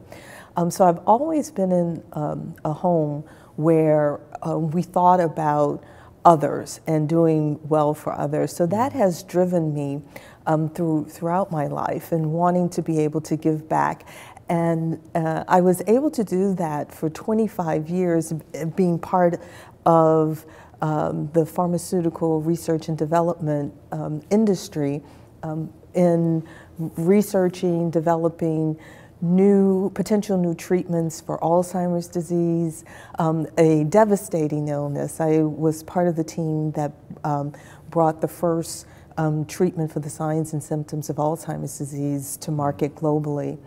Um, 0.56 0.70
so 0.70 0.84
I've 0.84 0.98
always 1.06 1.50
been 1.50 1.72
in 1.72 2.02
um, 2.12 2.54
a 2.64 2.72
home 2.72 3.24
where 3.56 4.20
uh, 4.46 4.58
we 4.58 4.82
thought 4.82 5.20
about 5.20 5.84
others 6.24 6.80
and 6.86 7.08
doing 7.08 7.58
well 7.68 7.94
for 7.94 8.12
others. 8.12 8.54
So 8.54 8.66
that 8.66 8.92
has 8.92 9.22
driven 9.22 9.74
me 9.74 10.02
um, 10.46 10.68
through 10.68 11.06
throughout 11.06 11.50
my 11.50 11.66
life 11.66 12.12
and 12.12 12.32
wanting 12.32 12.68
to 12.70 12.82
be 12.82 13.00
able 13.00 13.20
to 13.22 13.36
give 13.36 13.68
back. 13.68 14.06
And 14.48 15.00
uh, 15.14 15.44
I 15.48 15.60
was 15.60 15.82
able 15.86 16.10
to 16.10 16.24
do 16.24 16.54
that 16.54 16.92
for 16.92 17.08
25 17.08 17.88
years, 17.88 18.32
being 18.76 18.98
part 18.98 19.40
of 19.86 20.44
um, 20.82 21.30
the 21.32 21.46
pharmaceutical 21.46 22.42
research 22.42 22.88
and 22.88 22.98
development 22.98 23.72
um, 23.92 24.20
industry 24.30 25.02
um, 25.42 25.72
in 25.94 26.46
researching, 26.78 27.90
developing 27.90 28.78
new 29.22 29.88
potential 29.90 30.36
new 30.36 30.54
treatments 30.54 31.20
for 31.20 31.38
Alzheimer's 31.38 32.08
disease, 32.08 32.84
um, 33.18 33.46
a 33.56 33.84
devastating 33.84 34.68
illness. 34.68 35.20
I 35.20 35.38
was 35.38 35.84
part 35.84 36.08
of 36.08 36.16
the 36.16 36.24
team 36.24 36.72
that 36.72 36.92
um, 37.24 37.52
brought 37.90 38.20
the 38.20 38.28
first 38.28 38.86
um, 39.16 39.44
treatment 39.44 39.92
for 39.92 40.00
the 40.00 40.10
signs 40.10 40.52
and 40.52 40.62
symptoms 40.62 41.08
of 41.08 41.16
Alzheimer's 41.16 41.78
disease 41.78 42.36
to 42.38 42.50
market 42.50 42.96
globally. 42.96 43.58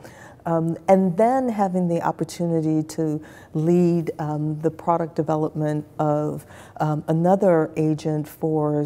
Um, 0.45 0.77
and 0.87 1.17
then 1.17 1.49
having 1.49 1.87
the 1.87 2.01
opportunity 2.03 2.83
to 2.89 3.19
lead 3.53 4.11
um, 4.19 4.59
the 4.61 4.69
product 4.69 5.15
development 5.15 5.87
of 5.97 6.45
um, 6.79 7.03
another 7.07 7.71
agent 7.77 8.27
for 8.27 8.85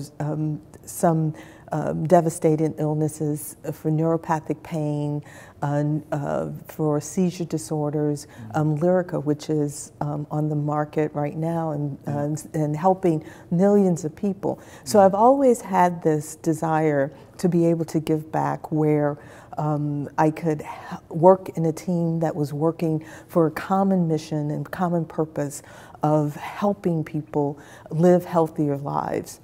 some 0.86 1.34
um, 1.72 2.06
devastating 2.08 2.74
illnesses 2.78 3.56
for 3.74 3.92
neuropathic 3.92 4.62
pain, 4.64 5.24
uh, 5.62 5.84
uh, 6.12 6.52
for 6.68 7.02
seizure 7.02 7.46
disorders, 7.46 8.28
um, 8.56 8.78
Lyrica, 8.78 9.24
which 9.24 9.50
is 9.50 9.92
um, 10.02 10.26
on 10.32 10.50
the 10.50 10.56
market 10.56 11.14
right 11.14 11.36
now 11.36 11.72
and, 11.72 11.98
uh, 12.08 12.36
and 12.54 12.76
helping 12.76 13.24
millions 13.52 14.06
of 14.06 14.16
people. 14.16 14.60
So 14.84 15.00
I've 15.00 15.14
always 15.14 15.62
had 15.62 16.02
this 16.02 16.36
desire 16.36 17.12
to 17.38 17.50
be 17.50 17.66
able 17.66 17.86
to 17.86 18.00
give 18.00 18.32
back 18.32 18.72
where 18.72 19.18
um, 19.58 20.10
I 20.18 20.32
could 20.32 20.64
work 21.10 21.50
in 21.58 21.66
a 21.66 21.74
team 21.74 22.20
that 22.22 22.36
was 22.36 22.54
working 22.54 23.06
for 23.28 23.48
a 23.48 23.52
common 23.52 24.08
mission 24.08 24.52
and 24.52 24.70
common 24.70 25.06
purpose 25.06 25.62
of 26.02 26.36
helping 26.36 27.04
people 27.04 27.60
live 27.92 28.24
healthier 28.26 28.78
lives. 28.78 29.42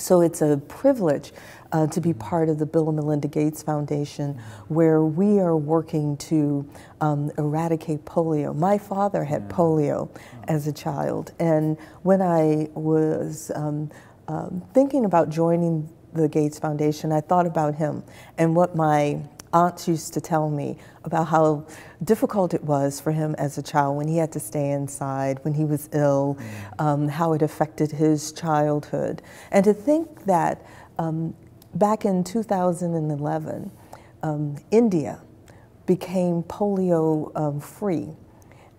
So 0.00 0.22
it's 0.22 0.40
a 0.40 0.56
privilege 0.66 1.32
uh, 1.72 1.86
to 1.88 2.00
be 2.00 2.14
part 2.14 2.48
of 2.48 2.58
the 2.58 2.66
Bill 2.66 2.88
and 2.88 2.96
Melinda 2.96 3.28
Gates 3.28 3.62
Foundation, 3.62 4.40
where 4.68 5.02
we 5.02 5.38
are 5.40 5.56
working 5.56 6.16
to 6.16 6.68
um, 7.00 7.30
eradicate 7.36 8.04
polio. 8.06 8.56
My 8.56 8.78
father 8.78 9.24
had 9.24 9.48
polio 9.50 10.08
as 10.48 10.66
a 10.66 10.72
child, 10.72 11.32
and 11.38 11.78
when 12.02 12.22
I 12.22 12.68
was 12.74 13.52
um, 13.54 13.90
um, 14.26 14.62
thinking 14.72 15.04
about 15.04 15.28
joining 15.28 15.88
the 16.14 16.28
Gates 16.28 16.58
Foundation, 16.58 17.12
I 17.12 17.20
thought 17.20 17.46
about 17.46 17.74
him 17.74 18.02
and 18.38 18.56
what 18.56 18.74
my 18.74 19.20
aunts 19.52 19.88
used 19.88 20.14
to 20.14 20.20
tell 20.20 20.48
me 20.50 20.76
about 21.04 21.28
how 21.28 21.66
difficult 22.04 22.54
it 22.54 22.62
was 22.64 23.00
for 23.00 23.12
him 23.12 23.34
as 23.36 23.58
a 23.58 23.62
child 23.62 23.96
when 23.96 24.08
he 24.08 24.16
had 24.16 24.32
to 24.32 24.40
stay 24.40 24.70
inside, 24.70 25.38
when 25.44 25.54
he 25.54 25.64
was 25.64 25.88
ill, 25.92 26.38
mm. 26.38 26.84
um, 26.84 27.08
how 27.08 27.32
it 27.32 27.42
affected 27.42 27.90
his 27.90 28.32
childhood. 28.32 29.22
And 29.50 29.64
to 29.64 29.74
think 29.74 30.24
that 30.26 30.64
um, 30.98 31.34
back 31.74 32.04
in 32.04 32.24
2011, 32.24 33.70
um, 34.22 34.56
India 34.70 35.20
became 35.86 36.42
polio 36.44 37.32
um, 37.34 37.60
free, 37.60 38.08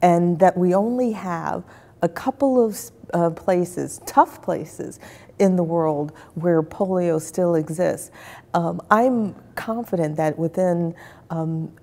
and 0.01 0.39
that 0.39 0.57
we 0.57 0.73
only 0.73 1.11
have 1.11 1.63
a 2.01 2.09
couple 2.09 2.63
of 2.63 2.79
uh, 3.13 3.29
places, 3.29 4.01
tough 4.05 4.41
places 4.41 4.99
in 5.41 5.55
the 5.55 5.63
world 5.63 6.13
where 6.35 6.61
polio 6.61 7.19
still 7.19 7.55
exists. 7.55 8.11
Um, 8.53 8.79
I'm 8.91 9.35
confident 9.55 10.15
that 10.17 10.37
within 10.37 10.95
um, 11.31 11.73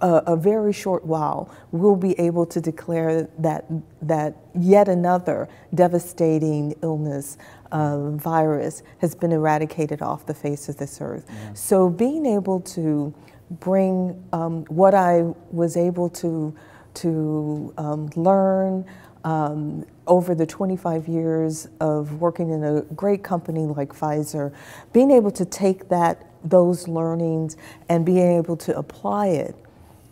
a, 0.00 0.22
a, 0.26 0.36
very 0.36 0.72
short 0.72 1.04
while, 1.04 1.54
we'll 1.70 1.96
be 1.96 2.18
able 2.18 2.46
to 2.46 2.60
declare 2.60 3.28
that 3.38 3.64
that 4.02 4.34
yet 4.58 4.88
another 4.88 5.48
devastating 5.74 6.74
illness, 6.82 7.38
uh, 7.72 8.10
virus, 8.10 8.82
has 8.98 9.14
been 9.14 9.32
eradicated 9.32 10.02
off 10.02 10.26
the 10.26 10.34
face 10.34 10.68
of 10.68 10.78
this 10.78 11.00
earth. 11.00 11.26
Yeah. 11.28 11.52
So 11.52 11.88
being 11.88 12.26
able 12.26 12.60
to 12.60 13.14
bring 13.50 14.24
um, 14.32 14.64
what 14.64 14.94
I 14.94 15.22
was 15.52 15.76
able 15.76 16.08
to 16.10 16.56
to 16.94 17.74
um, 17.76 18.08
learn 18.16 18.86
um, 19.24 19.84
over 20.06 20.34
the 20.34 20.46
25 20.46 21.08
years 21.08 21.68
of 21.80 22.20
working 22.20 22.50
in 22.50 22.64
a 22.64 22.82
great 22.94 23.22
company 23.22 23.60
like 23.60 23.90
Pfizer, 23.90 24.52
being 24.92 25.10
able 25.10 25.30
to 25.32 25.44
take 25.44 25.88
that 25.88 26.26
those 26.44 26.86
learnings 26.86 27.56
and 27.88 28.06
being 28.06 28.38
able 28.38 28.56
to 28.56 28.76
apply 28.76 29.28
it 29.28 29.56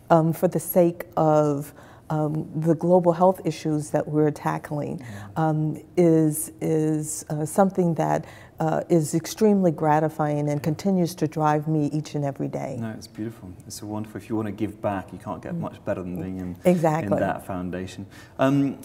um, 0.09 0.33
for 0.33 0.47
the 0.47 0.59
sake 0.59 1.05
of 1.15 1.73
um, 2.09 2.49
the 2.55 2.75
global 2.75 3.13
health 3.13 3.41
issues 3.45 3.89
that 3.89 4.07
we're 4.07 4.29
tackling 4.31 5.03
um, 5.37 5.81
is 5.97 6.51
is 6.61 7.25
uh, 7.29 7.45
something 7.45 7.95
that 7.95 8.25
uh, 8.59 8.83
is 8.89 9.15
extremely 9.15 9.71
gratifying 9.71 10.49
and 10.49 10.61
continues 10.61 11.15
to 11.15 11.27
drive 11.27 11.67
me 11.67 11.87
each 11.87 12.15
and 12.15 12.23
every 12.23 12.47
day. 12.47 12.77
No, 12.79 12.91
it's 12.91 13.07
beautiful. 13.07 13.51
It's 13.65 13.79
so 13.79 13.87
wonderful. 13.87 14.17
If 14.21 14.29
you 14.29 14.35
want 14.35 14.47
to 14.47 14.51
give 14.51 14.81
back, 14.81 15.11
you 15.11 15.17
can't 15.17 15.41
get 15.41 15.53
mm. 15.53 15.59
much 15.59 15.83
better 15.83 16.01
than 16.03 16.21
being 16.21 16.39
in, 16.39 16.55
exactly. 16.63 17.11
in 17.11 17.19
that 17.19 17.45
foundation. 17.45 18.05
Um, 18.39 18.79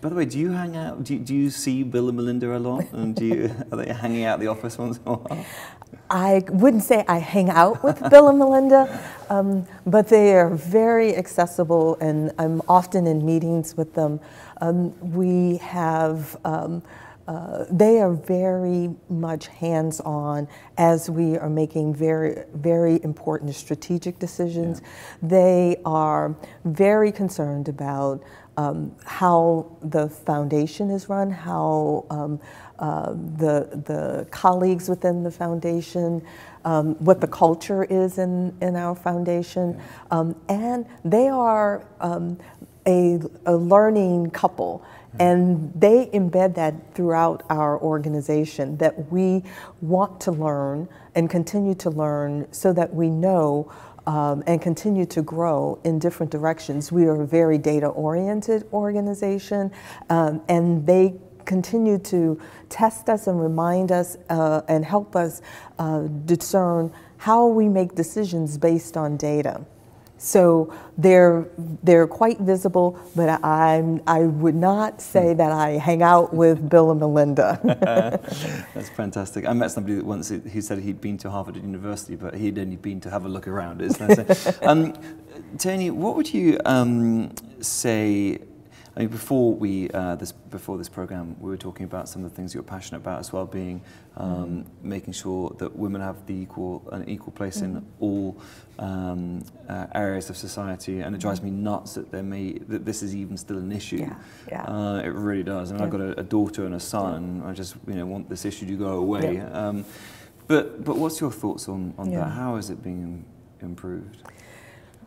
by 0.00 0.08
the 0.08 0.14
way, 0.14 0.24
do 0.24 0.38
you 0.38 0.52
hang 0.52 0.76
out? 0.76 1.02
Do 1.02 1.14
you, 1.14 1.18
do 1.20 1.34
you 1.34 1.50
see 1.50 1.82
Bill 1.82 2.08
and 2.08 2.16
Melinda 2.16 2.56
a 2.56 2.58
lot? 2.58 2.84
And 2.92 3.16
do 3.16 3.24
you 3.24 3.54
are 3.72 3.78
they 3.78 3.92
hanging 3.92 4.24
out 4.24 4.34
at 4.34 4.40
the 4.40 4.46
office 4.46 4.78
once 4.78 4.98
in 4.98 5.02
a 5.06 5.16
while? 5.16 5.46
I 6.08 6.44
wouldn't 6.48 6.84
say 6.84 7.04
I 7.08 7.18
hang 7.18 7.50
out 7.50 7.82
with 7.82 8.08
Bill 8.10 8.28
and 8.28 8.38
Melinda, 8.38 9.02
um, 9.28 9.66
but 9.84 10.08
they 10.08 10.34
are 10.34 10.50
very 10.50 11.16
accessible, 11.16 11.96
and 12.00 12.32
I'm 12.38 12.62
often 12.68 13.06
in 13.06 13.26
meetings 13.26 13.76
with 13.76 13.94
them. 13.94 14.20
Um, 14.60 14.98
we 15.14 15.56
have. 15.58 16.36
Um, 16.44 16.82
uh, 17.28 17.64
they 17.68 18.00
are 18.00 18.12
very 18.12 18.94
much 19.08 19.48
hands 19.48 20.00
on 20.02 20.46
as 20.78 21.10
we 21.10 21.36
are 21.36 21.50
making 21.50 21.92
very, 21.92 22.44
very 22.54 23.02
important 23.02 23.52
strategic 23.52 24.20
decisions. 24.20 24.80
Yeah. 24.80 24.88
They 25.22 25.76
are 25.84 26.36
very 26.64 27.10
concerned 27.10 27.68
about 27.68 28.22
um, 28.56 28.94
how 29.04 29.76
the 29.82 30.08
foundation 30.08 30.90
is 30.90 31.08
run, 31.08 31.30
how 31.30 32.06
um, 32.10 32.40
uh, 32.78 33.12
the, 33.12 33.68
the 33.86 34.26
the 34.30 34.88
within 34.88 35.22
the 35.22 35.30
foundation, 35.30 36.22
um, 36.64 36.94
what 36.96 37.20
the 37.20 37.26
culture 37.26 37.84
is 37.84 38.18
in, 38.18 38.56
in 38.60 38.76
our 38.76 38.94
foundation. 38.94 39.80
Um, 40.10 40.36
and 40.48 40.86
they 41.04 41.28
are 41.28 41.86
um, 42.00 42.38
a, 42.86 43.20
a 43.46 43.56
learning 43.56 44.30
couple. 44.30 44.84
And 45.18 45.72
they 45.74 46.10
embed 46.12 46.54
that 46.56 46.94
throughout 46.94 47.42
our 47.48 47.80
organization 47.80 48.76
that 48.78 49.10
we 49.10 49.42
want 49.80 50.20
to 50.22 50.32
learn 50.32 50.88
and 51.14 51.30
continue 51.30 51.74
to 51.76 51.90
learn 51.90 52.46
so 52.52 52.72
that 52.74 52.94
we 52.94 53.08
know 53.08 53.72
um, 54.06 54.42
and 54.46 54.60
continue 54.60 55.06
to 55.06 55.22
grow 55.22 55.78
in 55.84 55.98
different 55.98 56.30
directions. 56.32 56.92
We 56.92 57.06
are 57.06 57.22
a 57.22 57.26
very 57.26 57.58
data 57.58 57.88
oriented 57.88 58.66
organization, 58.72 59.72
um, 60.10 60.42
and 60.48 60.86
they 60.86 61.14
continue 61.44 61.98
to 61.98 62.40
test 62.68 63.08
us 63.08 63.26
and 63.26 63.40
remind 63.40 63.92
us 63.92 64.16
uh, 64.28 64.62
and 64.68 64.84
help 64.84 65.16
us 65.16 65.42
uh, 65.78 66.02
discern 66.24 66.92
how 67.18 67.46
we 67.46 67.68
make 67.68 67.94
decisions 67.94 68.58
based 68.58 68.96
on 68.96 69.16
data. 69.16 69.64
So 70.18 70.72
they're 70.96 71.46
they're 71.82 72.06
quite 72.06 72.38
visible, 72.38 72.98
but 73.14 73.28
I 73.44 74.00
I 74.06 74.20
would 74.22 74.54
not 74.54 75.02
say 75.02 75.34
that 75.34 75.52
I 75.52 75.72
hang 75.72 76.02
out 76.02 76.32
with 76.32 76.68
Bill 76.70 76.90
and 76.90 77.00
Melinda. 77.00 77.60
That's 78.74 78.88
fantastic. 78.90 79.46
I 79.46 79.52
met 79.52 79.70
somebody 79.70 80.00
once 80.00 80.30
who 80.30 80.60
said 80.62 80.78
he'd 80.78 81.00
been 81.00 81.18
to 81.18 81.30
Harvard 81.30 81.56
University, 81.56 82.16
but 82.16 82.34
he'd 82.34 82.58
only 82.58 82.76
been 82.76 83.00
to 83.00 83.10
have 83.10 83.26
a 83.26 83.28
look 83.28 83.46
around. 83.46 83.82
Is 83.82 84.00
um, 84.62 84.94
Toni, 85.58 85.90
what 85.90 86.16
would 86.16 86.32
you 86.32 86.58
um, 86.64 87.32
say 87.60 88.38
I 88.96 89.00
mean, 89.00 89.08
before 89.08 89.52
we 89.52 89.90
uh, 89.90 90.16
this 90.16 90.32
before 90.32 90.78
this 90.78 90.88
program, 90.88 91.36
we 91.38 91.50
were 91.50 91.58
talking 91.58 91.84
about 91.84 92.08
some 92.08 92.24
of 92.24 92.30
the 92.30 92.34
things 92.34 92.54
you're 92.54 92.62
passionate 92.62 92.98
about 92.98 93.20
as 93.20 93.30
well, 93.30 93.44
being 93.44 93.82
um, 94.16 94.64
mm. 94.64 94.64
making 94.82 95.12
sure 95.12 95.54
that 95.58 95.76
women 95.76 96.00
have 96.00 96.24
the 96.26 96.32
equal 96.32 96.82
an 96.92 97.06
equal 97.06 97.32
place 97.32 97.58
mm. 97.58 97.64
in 97.64 97.86
all 98.00 98.38
um, 98.78 99.44
uh, 99.68 99.86
areas 99.94 100.30
of 100.30 100.36
society, 100.38 101.00
and 101.00 101.14
it 101.14 101.20
drives 101.20 101.42
me 101.42 101.50
nuts 101.50 101.92
that 101.92 102.10
there 102.10 102.22
may 102.22 102.52
that 102.68 102.86
this 102.86 103.02
is 103.02 103.14
even 103.14 103.36
still 103.36 103.58
an 103.58 103.70
issue. 103.70 103.98
Yeah, 103.98 104.14
yeah. 104.48 104.62
Uh, 104.62 105.02
it 105.04 105.12
really 105.12 105.42
does. 105.42 105.70
I 105.70 105.74
mean, 105.74 105.80
yeah. 105.80 105.86
I've 105.86 105.92
got 105.92 106.00
a, 106.00 106.20
a, 106.20 106.22
daughter 106.22 106.64
and 106.64 106.74
a 106.74 106.80
son, 106.80 107.14
and 107.16 107.44
I 107.44 107.52
just 107.52 107.76
you 107.86 107.94
know 107.94 108.06
want 108.06 108.30
this 108.30 108.46
issue 108.46 108.64
to 108.64 108.76
go 108.76 108.92
away. 108.92 109.34
Yeah. 109.34 109.50
Um, 109.50 109.84
but 110.46 110.84
but 110.84 110.96
what's 110.96 111.20
your 111.20 111.32
thoughts 111.32 111.68
on 111.68 111.92
on 111.98 112.10
yeah. 112.10 112.20
that? 112.20 112.30
How 112.30 112.56
is 112.56 112.70
it 112.70 112.82
being 112.82 113.26
improved? 113.60 114.22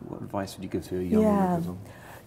What 0.06 0.22
advice 0.22 0.56
would 0.56 0.62
you 0.62 0.70
give 0.70 0.86
to 0.90 0.98
a 1.00 1.02
young 1.02 1.22
yeah. 1.22 1.58
woman? 1.58 1.78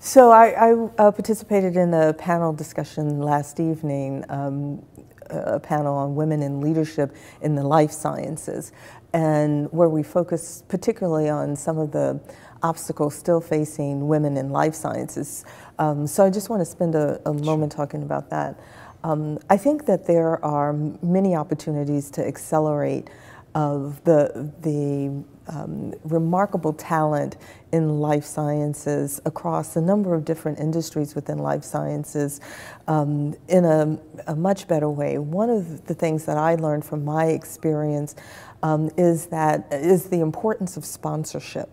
So 0.05 0.31
I, 0.31 0.47
I 0.49 0.73
uh, 0.97 1.11
participated 1.11 1.77
in 1.77 1.93
a 1.93 2.11
panel 2.13 2.51
discussion 2.51 3.21
last 3.21 3.61
evening, 3.61 4.25
um, 4.27 4.85
a 5.29 5.61
panel 5.61 5.95
on 5.95 6.13
women 6.13 6.41
in 6.41 6.59
leadership 6.59 7.15
in 7.41 7.55
the 7.55 7.63
life 7.63 7.91
sciences, 7.91 8.73
and 9.13 9.71
where 9.71 9.87
we 9.87 10.03
focused 10.03 10.67
particularly 10.67 11.29
on 11.29 11.55
some 11.55 11.77
of 11.77 11.93
the 11.93 12.19
obstacles 12.63 13.15
still 13.15 13.39
facing 13.39 14.09
women 14.09 14.35
in 14.35 14.49
life 14.49 14.75
sciences. 14.75 15.45
Um, 15.79 16.05
so 16.05 16.25
I 16.25 16.29
just 16.29 16.49
want 16.49 16.59
to 16.59 16.65
spend 16.65 16.95
a, 16.95 17.21
a 17.25 17.33
moment 17.33 17.71
talking 17.71 18.03
about 18.03 18.29
that. 18.29 18.59
Um, 19.05 19.39
I 19.49 19.55
think 19.55 19.85
that 19.85 20.05
there 20.05 20.43
are 20.43 20.73
many 21.01 21.33
opportunities 21.33 22.11
to 22.11 22.27
accelerate 22.27 23.09
of 23.55 24.03
the 24.03 24.51
the 24.63 25.23
um, 25.47 25.93
remarkable 26.03 26.73
talent 26.73 27.37
in 27.71 27.99
life 27.99 28.23
sciences 28.23 29.21
across 29.25 29.75
a 29.75 29.81
number 29.81 30.13
of 30.13 30.25
different 30.25 30.59
industries 30.59 31.15
within 31.15 31.39
life 31.39 31.63
sciences 31.63 32.39
um, 32.87 33.35
in 33.47 33.65
a, 33.65 33.97
a, 34.27 34.35
much 34.35 34.67
better 34.67 34.89
way. 34.89 35.17
One 35.17 35.49
of 35.49 35.85
the 35.85 35.93
things 35.93 36.25
that 36.25 36.37
I 36.37 36.55
learned 36.55 36.85
from 36.85 37.03
my 37.03 37.25
experience 37.25 38.15
um, 38.61 38.89
is 38.97 39.27
that 39.27 39.67
is 39.71 40.05
the 40.05 40.21
importance 40.21 40.77
of 40.77 40.85
sponsorship, 40.85 41.69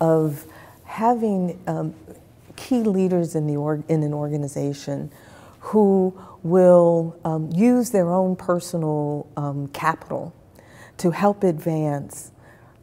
of 0.00 0.46
having 0.84 1.60
um, 1.66 1.94
key 2.56 2.82
leaders 2.82 3.34
in 3.34 3.46
the 3.46 3.56
org- 3.56 3.84
in 3.88 4.02
an 4.02 4.12
organization 4.12 5.10
who 5.60 6.18
will 6.42 7.16
um, 7.24 7.50
use 7.52 7.90
their 7.90 8.10
own 8.10 8.34
personal 8.34 9.28
um, 9.36 9.68
capital 9.68 10.34
to 10.96 11.10
help 11.10 11.44
advance 11.44 12.32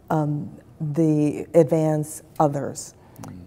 um, 0.09 0.49
the 0.79 1.47
advance 1.53 2.21
others 2.39 2.93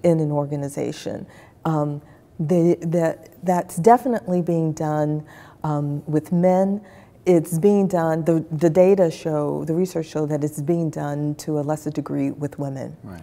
in 0.02 0.20
an 0.20 0.32
organization. 0.32 1.26
Um, 1.64 2.02
that, 2.38 3.28
that's 3.42 3.76
definitely 3.76 4.42
being 4.42 4.72
done 4.72 5.24
um, 5.62 6.04
with 6.06 6.32
men. 6.32 6.80
It's 7.26 7.58
being 7.58 7.86
done, 7.86 8.24
the, 8.24 8.44
the 8.50 8.70
data 8.70 9.10
show, 9.10 9.64
the 9.66 9.74
research 9.74 10.06
show 10.06 10.24
that 10.26 10.42
it's 10.42 10.60
being 10.60 10.88
done 10.88 11.34
to 11.36 11.58
a 11.58 11.62
lesser 11.62 11.90
degree 11.90 12.30
with 12.30 12.58
women. 12.58 12.96
Right. 13.02 13.20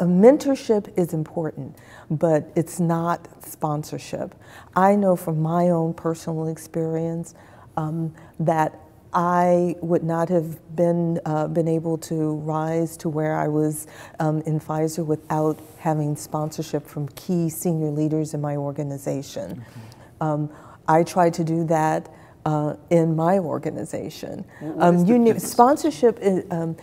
Mentorship 0.00 0.92
is 0.98 1.14
important, 1.14 1.76
but 2.10 2.50
it's 2.56 2.80
not 2.80 3.28
sponsorship. 3.44 4.34
I 4.74 4.96
know 4.96 5.14
from 5.14 5.40
my 5.40 5.70
own 5.70 5.94
personal 5.94 6.48
experience 6.48 7.34
um, 7.76 8.12
that 8.40 8.80
I 9.16 9.74
would 9.80 10.04
not 10.04 10.28
have 10.28 10.76
been 10.76 11.18
uh, 11.24 11.48
been 11.48 11.66
able 11.68 11.96
to 11.98 12.34
rise 12.34 12.98
to 12.98 13.08
where 13.08 13.34
I 13.34 13.48
was 13.48 13.86
um, 14.20 14.42
in 14.42 14.60
Pfizer 14.60 15.04
without 15.06 15.58
having 15.78 16.14
sponsorship 16.16 16.86
from 16.86 17.08
key 17.08 17.48
senior 17.48 17.90
leaders 17.90 18.34
in 18.34 18.42
my 18.42 18.56
organization. 18.56 19.56
Mm-hmm. 19.56 20.22
Um, 20.22 20.50
I 20.86 21.02
tried 21.02 21.32
to 21.34 21.44
do 21.44 21.64
that 21.64 22.10
uh, 22.44 22.74
in 22.90 23.16
my 23.16 23.38
organization. 23.38 24.44
What- 24.60 24.76
what 24.76 24.94
is 24.94 25.04
the 25.04 25.08
you 25.08 25.18
need, 25.18 25.40
sponsorship, 25.42 26.18
is, 26.20 26.44
um, 26.50 26.76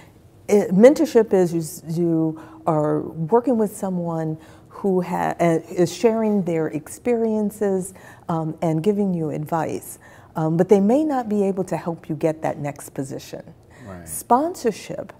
it, 0.48 0.72
mentorship 0.72 1.34
is 1.34 1.54
you, 1.54 1.94
you 2.02 2.42
are 2.66 3.02
working 3.02 3.58
with 3.60 3.78
someone 3.78 4.38
who 4.70 5.02
ha- 5.02 5.36
uh, 5.40 5.60
is 5.70 5.94
sharing 5.94 6.42
their 6.44 6.68
experiences 6.68 7.94
um, 8.28 8.58
and 8.62 8.84
giving 8.84 9.14
you 9.14 9.30
advice, 9.30 10.00
um, 10.36 10.58
but 10.58 10.70
they 10.70 10.80
may 10.80 11.04
not 11.04 11.30
be 11.30 11.44
able 11.44 11.64
to 11.66 11.78
help 11.78 12.10
you 12.10 12.16
get 12.16 12.42
that 12.42 12.58
next 12.58 12.92
position. 12.92 13.54
Right. 13.86 14.08
Sponsorship 14.08 15.14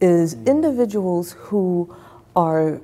is 0.00 0.34
individuals 0.46 1.32
who 1.32 1.94
are 2.36 2.80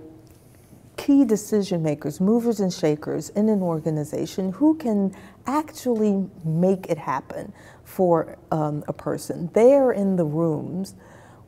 key 0.96 1.24
decision 1.24 1.82
makers, 1.82 2.20
movers 2.20 2.60
and 2.60 2.72
shakers 2.72 3.28
in 3.30 3.48
an 3.48 3.62
organization 3.62 4.52
who 4.52 4.74
can 4.76 5.14
actually 5.46 6.28
make 6.44 6.86
it 6.88 6.98
happen 6.98 7.52
for 7.84 8.38
um, 8.50 8.84
a 8.88 8.92
person. 8.92 9.50
They 9.52 9.74
are 9.74 9.92
in 9.92 10.16
the 10.16 10.24
rooms 10.24 10.94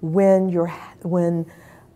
when 0.00 0.48
you're 0.48 0.72
when 1.02 1.46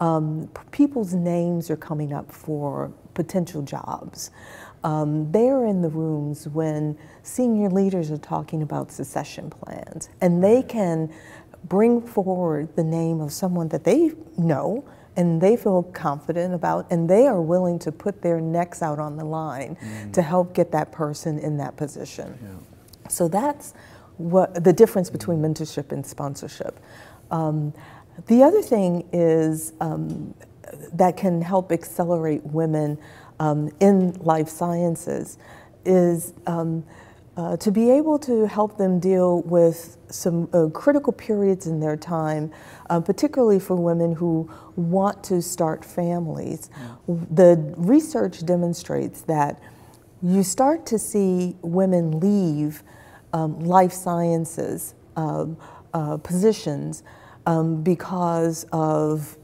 um, 0.00 0.48
people's 0.70 1.12
names 1.12 1.70
are 1.70 1.76
coming 1.76 2.12
up 2.12 2.32
for 2.32 2.92
potential 3.14 3.62
jobs. 3.62 4.30
Um, 4.82 5.30
they're 5.30 5.66
in 5.66 5.82
the 5.82 5.88
rooms 5.90 6.48
when 6.48 6.96
senior 7.22 7.68
leaders 7.68 8.10
are 8.10 8.18
talking 8.18 8.62
about 8.62 8.90
secession 8.90 9.50
plans, 9.50 10.08
and 10.20 10.42
they 10.42 10.62
can 10.62 11.12
bring 11.64 12.00
forward 12.00 12.74
the 12.76 12.84
name 12.84 13.20
of 13.20 13.32
someone 13.32 13.68
that 13.68 13.84
they 13.84 14.12
know 14.38 14.82
and 15.16 15.40
they 15.40 15.56
feel 15.56 15.82
confident 15.82 16.54
about, 16.54 16.86
and 16.90 17.10
they 17.10 17.26
are 17.26 17.42
willing 17.42 17.78
to 17.80 17.92
put 17.92 18.22
their 18.22 18.40
necks 18.40 18.80
out 18.80 18.98
on 18.98 19.16
the 19.16 19.24
line 19.24 19.76
to 20.12 20.22
help 20.22 20.54
get 20.54 20.70
that 20.72 20.92
person 20.92 21.38
in 21.38 21.58
that 21.58 21.76
position. 21.76 22.38
So 23.08 23.28
that's 23.28 23.74
what 24.16 24.64
the 24.64 24.72
difference 24.72 25.10
between 25.10 25.42
mentorship 25.42 25.92
and 25.92 26.06
sponsorship. 26.06 26.78
Um, 27.30 27.74
the 28.28 28.42
other 28.42 28.62
thing 28.62 29.08
is 29.12 29.72
um, 29.80 30.32
that 30.92 31.16
can 31.16 31.42
help 31.42 31.72
accelerate 31.72 32.44
women 32.44 32.98
um, 33.40 33.70
in 33.80 34.12
life 34.20 34.48
sciences 34.48 35.38
is 35.84 36.34
um, 36.46 36.84
uh, 37.36 37.56
to 37.56 37.72
be 37.72 37.90
able 37.90 38.18
to 38.18 38.46
help 38.46 38.76
them 38.76 39.00
deal 39.00 39.42
with 39.42 39.96
some 40.10 40.48
uh, 40.52 40.66
critical 40.68 41.12
periods 41.12 41.66
in 41.66 41.80
their 41.80 41.96
time, 41.96 42.52
uh, 42.90 43.00
particularly 43.00 43.58
for 43.58 43.76
women 43.76 44.12
who 44.12 44.48
want 44.76 45.24
to 45.24 45.40
start 45.40 45.84
families. 45.84 46.70
The 47.08 47.74
research 47.78 48.44
demonstrates 48.44 49.22
that 49.22 49.60
you 50.22 50.42
start 50.42 50.84
to 50.86 50.98
see 50.98 51.56
women 51.62 52.20
leave 52.20 52.82
um, 53.32 53.60
life 53.60 53.92
sciences 53.92 54.94
um, 55.16 55.56
uh, 55.94 56.18
positions 56.18 57.02
um, 57.46 57.82
because 57.82 58.66
of 58.72 59.38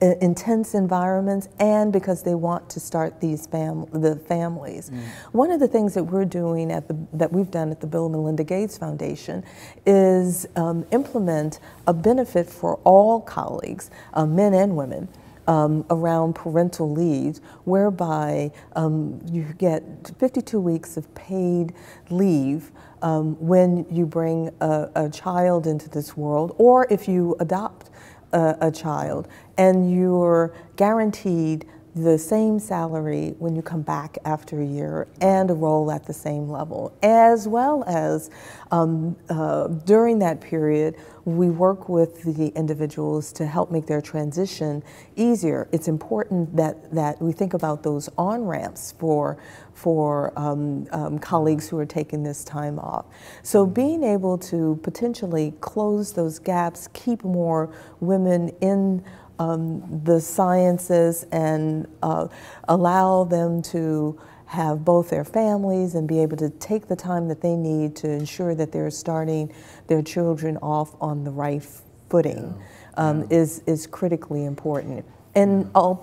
intense 0.00 0.74
environments 0.74 1.48
and 1.58 1.92
because 1.92 2.22
they 2.22 2.34
want 2.34 2.68
to 2.70 2.80
start 2.80 3.20
these 3.20 3.46
fam- 3.46 3.86
the 3.92 4.16
families. 4.16 4.90
One 5.32 5.50
of 5.50 5.60
the 5.60 5.68
things 5.68 5.94
that 5.94 6.04
we're 6.04 6.24
doing 6.26 6.70
at 6.70 6.88
the 6.88 6.96
that 7.14 7.32
we've 7.32 7.50
done 7.50 7.70
at 7.70 7.80
the 7.80 7.86
Bill 7.86 8.06
and 8.06 8.14
Melinda 8.14 8.44
Gates 8.44 8.76
Foundation 8.78 9.42
is 9.86 10.46
um, 10.56 10.84
implement 10.92 11.60
a 11.86 11.94
benefit 11.94 12.48
for 12.48 12.76
all 12.84 13.20
colleagues, 13.20 13.90
uh, 14.14 14.26
men 14.26 14.54
and 14.54 14.76
women. 14.76 15.08
Um, 15.48 15.86
around 15.90 16.34
parental 16.34 16.90
leave, 16.90 17.38
whereby 17.64 18.50
um, 18.74 19.20
you 19.30 19.44
get 19.58 19.84
52 20.18 20.58
weeks 20.58 20.96
of 20.96 21.14
paid 21.14 21.72
leave 22.10 22.72
um, 23.00 23.36
when 23.38 23.86
you 23.88 24.06
bring 24.06 24.50
a, 24.60 24.90
a 24.96 25.08
child 25.08 25.68
into 25.68 25.88
this 25.88 26.16
world, 26.16 26.52
or 26.58 26.88
if 26.90 27.06
you 27.06 27.36
adopt 27.38 27.90
a, 28.36 28.56
a 28.60 28.70
child, 28.70 29.26
and 29.56 29.90
you're 29.90 30.54
guaranteed 30.76 31.66
the 31.96 32.18
same 32.18 32.58
salary 32.58 33.34
when 33.38 33.56
you 33.56 33.62
come 33.62 33.80
back 33.80 34.18
after 34.26 34.60
a 34.60 34.66
year 34.66 35.08
and 35.22 35.50
a 35.50 35.54
role 35.54 35.90
at 35.90 36.04
the 36.04 36.12
same 36.12 36.46
level, 36.46 36.94
as 37.02 37.48
well 37.48 37.82
as 37.86 38.28
um, 38.70 39.16
uh, 39.30 39.68
during 39.68 40.18
that 40.18 40.42
period, 40.42 40.94
we 41.24 41.48
work 41.48 41.88
with 41.88 42.22
the 42.36 42.48
individuals 42.48 43.32
to 43.32 43.46
help 43.46 43.70
make 43.70 43.86
their 43.86 44.02
transition 44.02 44.82
easier. 45.16 45.68
It's 45.72 45.88
important 45.88 46.54
that, 46.56 46.92
that 46.94 47.20
we 47.20 47.32
think 47.32 47.54
about 47.54 47.82
those 47.82 48.10
on 48.18 48.44
ramps 48.44 48.92
for, 48.98 49.38
for 49.72 50.38
um, 50.38 50.86
um, 50.92 51.18
colleagues 51.18 51.66
who 51.66 51.78
are 51.78 51.86
taking 51.86 52.22
this 52.22 52.44
time 52.44 52.78
off. 52.78 53.06
So, 53.42 53.64
being 53.64 54.04
able 54.04 54.36
to 54.38 54.78
potentially 54.82 55.54
close 55.62 56.12
those 56.12 56.38
gaps, 56.38 56.88
keep 56.92 57.24
more 57.24 57.74
women 58.00 58.50
in 58.60 59.02
um, 59.38 60.02
the 60.04 60.20
sciences 60.20 61.24
and 61.32 61.86
uh, 62.02 62.28
allow 62.68 63.24
them 63.24 63.62
to 63.62 64.18
have 64.46 64.84
both 64.84 65.10
their 65.10 65.24
families 65.24 65.94
and 65.94 66.06
be 66.06 66.20
able 66.20 66.36
to 66.36 66.50
take 66.50 66.86
the 66.86 66.96
time 66.96 67.28
that 67.28 67.40
they 67.40 67.56
need 67.56 67.96
to 67.96 68.08
ensure 68.08 68.54
that 68.54 68.70
they're 68.70 68.90
starting 68.90 69.52
their 69.88 70.02
children 70.02 70.56
off 70.58 70.94
on 71.00 71.24
the 71.24 71.30
right 71.30 71.66
footing 72.08 72.54
um, 72.96 73.26
is, 73.30 73.62
is 73.66 73.86
critically 73.86 74.44
important. 74.44 75.04
And 75.34 75.68
uh, 75.74 75.94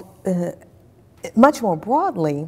much 1.36 1.62
more 1.62 1.78
broadly, 1.78 2.48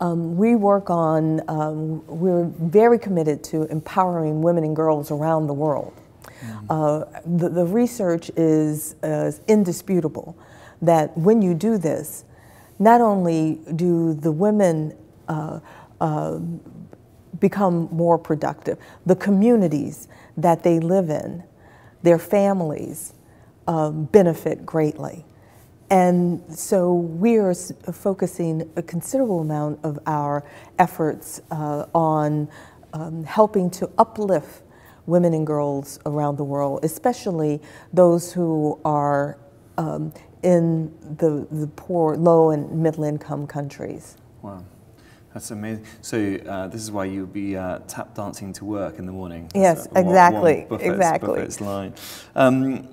um, 0.00 0.36
we 0.36 0.56
work 0.56 0.88
on, 0.88 1.42
um, 1.48 2.04
we're 2.06 2.46
very 2.46 2.98
committed 2.98 3.44
to 3.44 3.64
empowering 3.64 4.40
women 4.40 4.64
and 4.64 4.74
girls 4.74 5.10
around 5.10 5.46
the 5.46 5.52
world. 5.54 5.92
Uh, 6.68 7.04
the, 7.26 7.48
the 7.48 7.64
research 7.66 8.30
is 8.36 8.94
uh, 9.02 9.32
indisputable 9.48 10.36
that 10.82 11.16
when 11.16 11.42
you 11.42 11.54
do 11.54 11.78
this, 11.78 12.24
not 12.78 13.00
only 13.00 13.60
do 13.76 14.14
the 14.14 14.32
women 14.32 14.96
uh, 15.28 15.60
uh, 16.00 16.38
become 17.38 17.88
more 17.92 18.18
productive, 18.18 18.78
the 19.06 19.16
communities 19.16 20.08
that 20.36 20.62
they 20.62 20.78
live 20.78 21.10
in, 21.10 21.42
their 22.02 22.18
families 22.18 23.12
um, 23.66 24.04
benefit 24.04 24.64
greatly. 24.64 25.24
And 25.90 26.42
so 26.56 26.94
we 26.94 27.36
are 27.36 27.52
focusing 27.52 28.70
a 28.76 28.82
considerable 28.82 29.40
amount 29.40 29.80
of 29.82 29.98
our 30.06 30.44
efforts 30.78 31.42
uh, 31.50 31.86
on 31.92 32.48
um, 32.92 33.24
helping 33.24 33.70
to 33.70 33.90
uplift 33.98 34.62
women 35.06 35.34
and 35.34 35.46
girls 35.46 35.98
around 36.06 36.36
the 36.36 36.44
world, 36.44 36.80
especially 36.84 37.60
those 37.92 38.32
who 38.32 38.78
are 38.84 39.38
um, 39.78 40.12
in 40.42 40.92
the, 41.18 41.46
the 41.50 41.66
poor, 41.76 42.16
low 42.16 42.50
and 42.50 42.70
middle 42.82 43.04
income 43.04 43.46
countries. 43.46 44.16
Wow. 44.42 44.64
That's 45.34 45.50
amazing. 45.52 45.86
So 46.02 46.38
uh, 46.48 46.66
this 46.68 46.82
is 46.82 46.90
why 46.90 47.04
you'll 47.04 47.26
be 47.26 47.56
uh, 47.56 47.78
tap 47.86 48.14
dancing 48.14 48.52
to 48.54 48.64
work 48.64 48.98
in 48.98 49.06
the 49.06 49.12
morning. 49.12 49.48
Yes, 49.54 49.86
exactly, 49.94 50.66
exactly. 50.80 51.46
Line. 51.64 51.94
Um, 52.34 52.88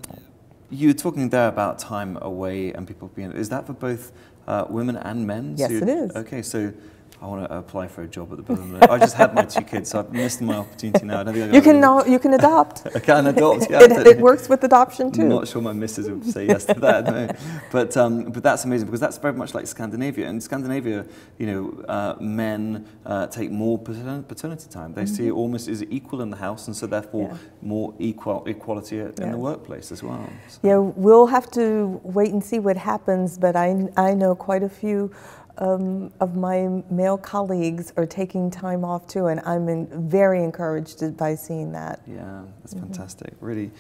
you 0.70 0.90
were 0.90 0.94
talking 0.94 1.30
there 1.30 1.48
about 1.48 1.80
time 1.80 2.18
away 2.22 2.74
and 2.74 2.88
people 2.88 3.08
being. 3.16 3.32
Is 3.32 3.50
that 3.50 3.66
for 3.66 3.74
both 3.74 4.12
uh, 4.48 4.66
women 4.70 4.98
and 4.98 5.26
men? 5.26 5.56
Yes, 5.58 5.72
you- 5.72 5.80
it 5.82 5.90
is. 5.90 6.16
Okay, 6.16 6.42
so 6.44 6.72
I 7.20 7.26
want 7.26 7.50
to 7.50 7.58
apply 7.58 7.88
for 7.88 8.04
a 8.04 8.08
job 8.08 8.32
at 8.32 8.38
the 8.38 8.44
Birmingham. 8.44 8.80
I 8.92 9.00
just 9.00 9.16
had 9.16 9.34
my 9.34 9.44
two 9.44 9.62
kids, 9.64 9.90
so 9.90 10.00
I've 10.00 10.12
missed 10.14 10.40
my 10.40 10.58
opportunity 10.58 11.04
now. 11.04 11.22
I 11.22 11.24
don't 11.24 11.34
think 11.34 11.52
I 11.52 11.56
You 11.56 11.62
can, 11.64 11.80
now, 11.80 12.04
you 12.06 12.20
can 12.20 12.36
adopt. 12.36 12.86
I 12.96 13.00
can 13.00 13.26
adopt. 13.26 13.72
Yeah, 13.72 13.82
it, 13.82 13.92
it 14.06 14.20
works 14.20 14.48
with 14.48 14.64
adoption 14.64 15.12
too. 15.12 15.24
I'm 15.24 15.30
not 15.30 15.48
sure 15.48 15.60
my 15.60 15.74
missus 15.74 16.08
would 16.10 16.24
say 16.26 16.46
yes 16.46 16.66
to 16.66 16.76
that, 16.76 17.06
no. 17.06 17.28
But, 17.72 17.98
um, 17.98 18.26
but 18.26 18.44
that's 18.44 18.66
amazing 18.66 18.86
because 18.86 19.00
that's 19.00 19.18
very 19.18 19.34
much 19.34 19.56
like 19.56 19.66
Scandinavia. 19.66 20.28
In 20.30 20.40
Scandinavia, 20.40 21.08
you 21.40 21.48
know, 21.48 21.84
uh, 21.88 22.16
men 22.20 22.86
uh, 23.04 23.26
take 23.28 23.50
more 23.50 23.80
paternity 23.80 24.68
time. 24.70 24.94
They 24.94 25.08
see 25.08 25.28
it 25.28 25.32
almost 25.32 25.68
as 25.70 25.84
equal 25.90 26.22
in 26.22 26.30
the 26.30 26.38
house, 26.38 26.68
and 26.68 26.76
so 26.76 26.86
therefore 26.86 27.30
Yeah. 27.32 27.38
more 27.64 27.96
equal 27.98 28.46
equality 28.46 29.00
in 29.00 29.14
Yeah. 29.20 29.32
the 29.32 29.38
workplace 29.40 29.92
as 29.92 30.04
well. 30.04 30.30
So- 30.48 30.60
Yeah, 30.62 30.78
we'll 30.78 31.28
have 31.28 31.50
to 31.52 32.00
wait 32.04 32.32
and 32.32 32.44
see 32.44 32.60
what 32.60 32.78
happens, 32.78 33.40
but 33.40 33.56
I, 33.56 33.88
I 33.98 34.14
know 34.14 34.36
quite 34.36 34.62
a 34.62 34.70
few 34.70 35.10
um, 35.58 36.12
of 36.20 36.36
my 36.36 36.84
male 36.90 37.18
colleagues 37.18 37.94
are 37.98 38.06
taking 38.06 38.52
time 38.52 38.84
off 38.84 39.08
too, 39.08 39.28
and 39.28 39.40
I'm 39.42 39.68
in, 39.70 40.10
very 40.10 40.44
encouraged 40.44 41.18
by 41.18 41.36
seeing 41.36 41.72
that. 41.74 42.02
Yeah, 42.08 42.44
that's 42.62 42.74
fantastic. 42.74 43.34
Really 43.40 43.72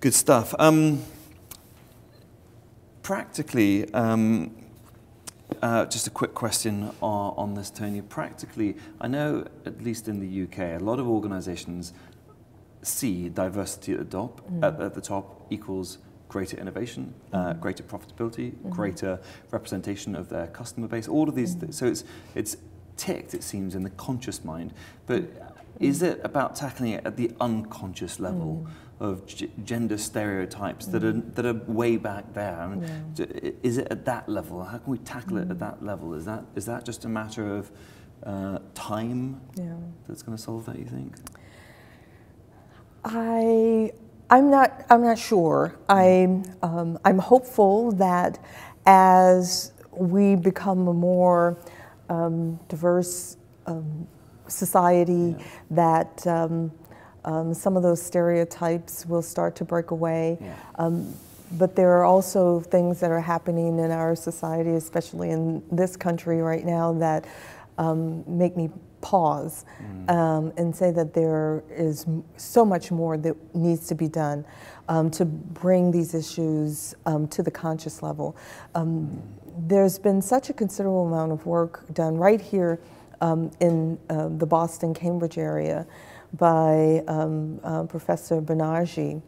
good 0.00 0.14
stuff. 0.14 0.54
Um, 0.58 1.02
practically, 3.02 3.92
um, 3.94 4.54
uh, 5.62 5.86
just 5.86 6.06
a 6.06 6.10
quick 6.10 6.34
question 6.34 6.90
on, 7.00 7.34
on 7.36 7.54
this, 7.54 7.70
Toni. 7.70 8.02
Practically, 8.02 8.76
I 9.00 9.08
know, 9.08 9.46
at 9.64 9.82
least 9.82 10.08
in 10.08 10.20
the 10.20 10.42
UK, 10.44 10.80
a 10.80 10.84
lot 10.84 10.98
of 10.98 11.08
organizations 11.08 11.92
see 12.82 13.28
diversity 13.30 13.92
at 13.92 13.98
the 13.98 14.04
top, 14.04 14.40
at, 14.62 14.80
at 14.80 14.94
the 14.94 15.00
top 15.00 15.46
equals 15.50 15.98
greater 16.34 16.56
innovation, 16.56 17.14
uh, 17.32 17.52
greater 17.52 17.84
profitability, 17.84 18.48
greater 18.68 19.20
representation 19.52 20.16
of 20.16 20.28
their 20.28 20.48
customer 20.48 20.88
base, 20.88 21.06
all 21.06 21.28
of 21.28 21.36
these. 21.36 21.54
Th- 21.54 21.72
so 21.72 21.86
it's, 21.86 22.02
it's 22.34 22.56
ticked, 22.96 23.34
it 23.34 23.44
seems, 23.44 23.76
in 23.76 23.84
the 23.84 23.90
conscious 23.90 24.44
mind. 24.44 24.74
But 25.06 25.20
Is 25.80 26.02
it 26.02 26.20
about 26.22 26.54
tackling 26.56 26.92
it 26.92 27.06
at 27.06 27.16
the 27.16 27.30
unconscious 27.40 28.20
level 28.20 28.66
mm. 28.66 29.06
of 29.06 29.26
g- 29.26 29.50
gender 29.64 29.98
stereotypes 29.98 30.86
mm. 30.86 30.92
that 30.92 31.04
are 31.04 31.12
that 31.12 31.46
are 31.46 31.72
way 31.72 31.96
back 31.96 32.32
there? 32.32 32.56
I 32.60 32.66
mean, 32.68 32.82
yeah. 33.16 33.50
Is 33.62 33.78
it 33.78 33.88
at 33.90 34.04
that 34.04 34.28
level? 34.28 34.62
How 34.62 34.78
can 34.78 34.90
we 34.90 34.98
tackle 34.98 35.38
it 35.38 35.50
at 35.50 35.56
mm. 35.56 35.58
that 35.60 35.84
level? 35.84 36.14
Is 36.14 36.24
that 36.24 36.44
is 36.54 36.66
that 36.66 36.84
just 36.84 37.04
a 37.04 37.08
matter 37.08 37.56
of 37.56 37.70
uh, 38.22 38.58
time 38.74 39.40
yeah. 39.56 39.74
that's 40.06 40.22
going 40.22 40.36
to 40.36 40.42
solve 40.42 40.66
that? 40.66 40.78
You 40.78 40.86
think? 40.86 41.16
I 43.04 43.92
I'm 44.34 44.50
not 44.50 44.84
I'm 44.90 45.02
not 45.02 45.16
sure. 45.16 45.76
I'm 45.88 46.42
um, 46.60 46.98
I'm 47.04 47.18
hopeful 47.18 47.92
that 47.92 48.40
as 48.84 49.72
we 49.92 50.34
become 50.34 50.88
a 50.88 50.92
more 50.92 51.56
um, 52.08 52.58
diverse 52.68 53.36
um, 53.66 54.08
society, 54.48 55.36
yeah. 55.38 55.44
that 55.70 56.26
um, 56.26 56.72
um, 57.24 57.54
some 57.54 57.76
of 57.76 57.84
those 57.84 58.02
stereotypes 58.02 59.06
will 59.06 59.22
start 59.22 59.54
to 59.54 59.64
break 59.64 59.92
away. 59.92 60.36
Yeah. 60.40 60.56
Um, 60.80 61.14
but 61.52 61.76
there 61.76 61.92
are 61.92 62.04
also 62.04 62.58
things 62.58 62.98
that 62.98 63.12
are 63.12 63.20
happening 63.20 63.78
in 63.78 63.92
our 63.92 64.16
society, 64.16 64.70
especially 64.70 65.30
in 65.30 65.62
this 65.70 65.96
country 65.96 66.42
right 66.42 66.64
now, 66.64 66.92
that 66.94 67.24
um, 67.78 68.24
make 68.26 68.56
me 68.56 68.68
pause 69.04 69.66
mm. 69.82 70.10
um, 70.10 70.50
and 70.56 70.74
say 70.74 70.90
that 70.90 71.12
there 71.12 71.62
is 71.70 72.06
so 72.38 72.64
much 72.64 72.90
more 72.90 73.18
that 73.18 73.36
needs 73.54 73.86
to 73.86 73.94
be 73.94 74.08
done 74.08 74.44
um, 74.88 75.10
to 75.10 75.26
bring 75.26 75.90
these 75.90 76.14
issues 76.14 76.94
um, 77.04 77.28
to 77.28 77.42
the 77.42 77.50
conscious 77.50 78.02
level. 78.02 78.34
Um, 78.74 78.88
mm. 78.88 79.68
There's 79.68 79.98
been 79.98 80.22
such 80.22 80.48
a 80.50 80.54
considerable 80.54 81.06
amount 81.06 81.32
of 81.32 81.44
work 81.44 81.84
done 81.92 82.16
right 82.16 82.40
here 82.40 82.80
um, 83.20 83.50
in 83.60 83.98
uh, 84.08 84.28
the 84.28 84.46
Boston 84.46 84.94
Cambridge 84.94 85.38
area 85.38 85.86
by 86.38 87.04
um, 87.06 87.60
uh, 87.62 87.84
Professor 87.84 88.40
Banaji, 88.40 89.22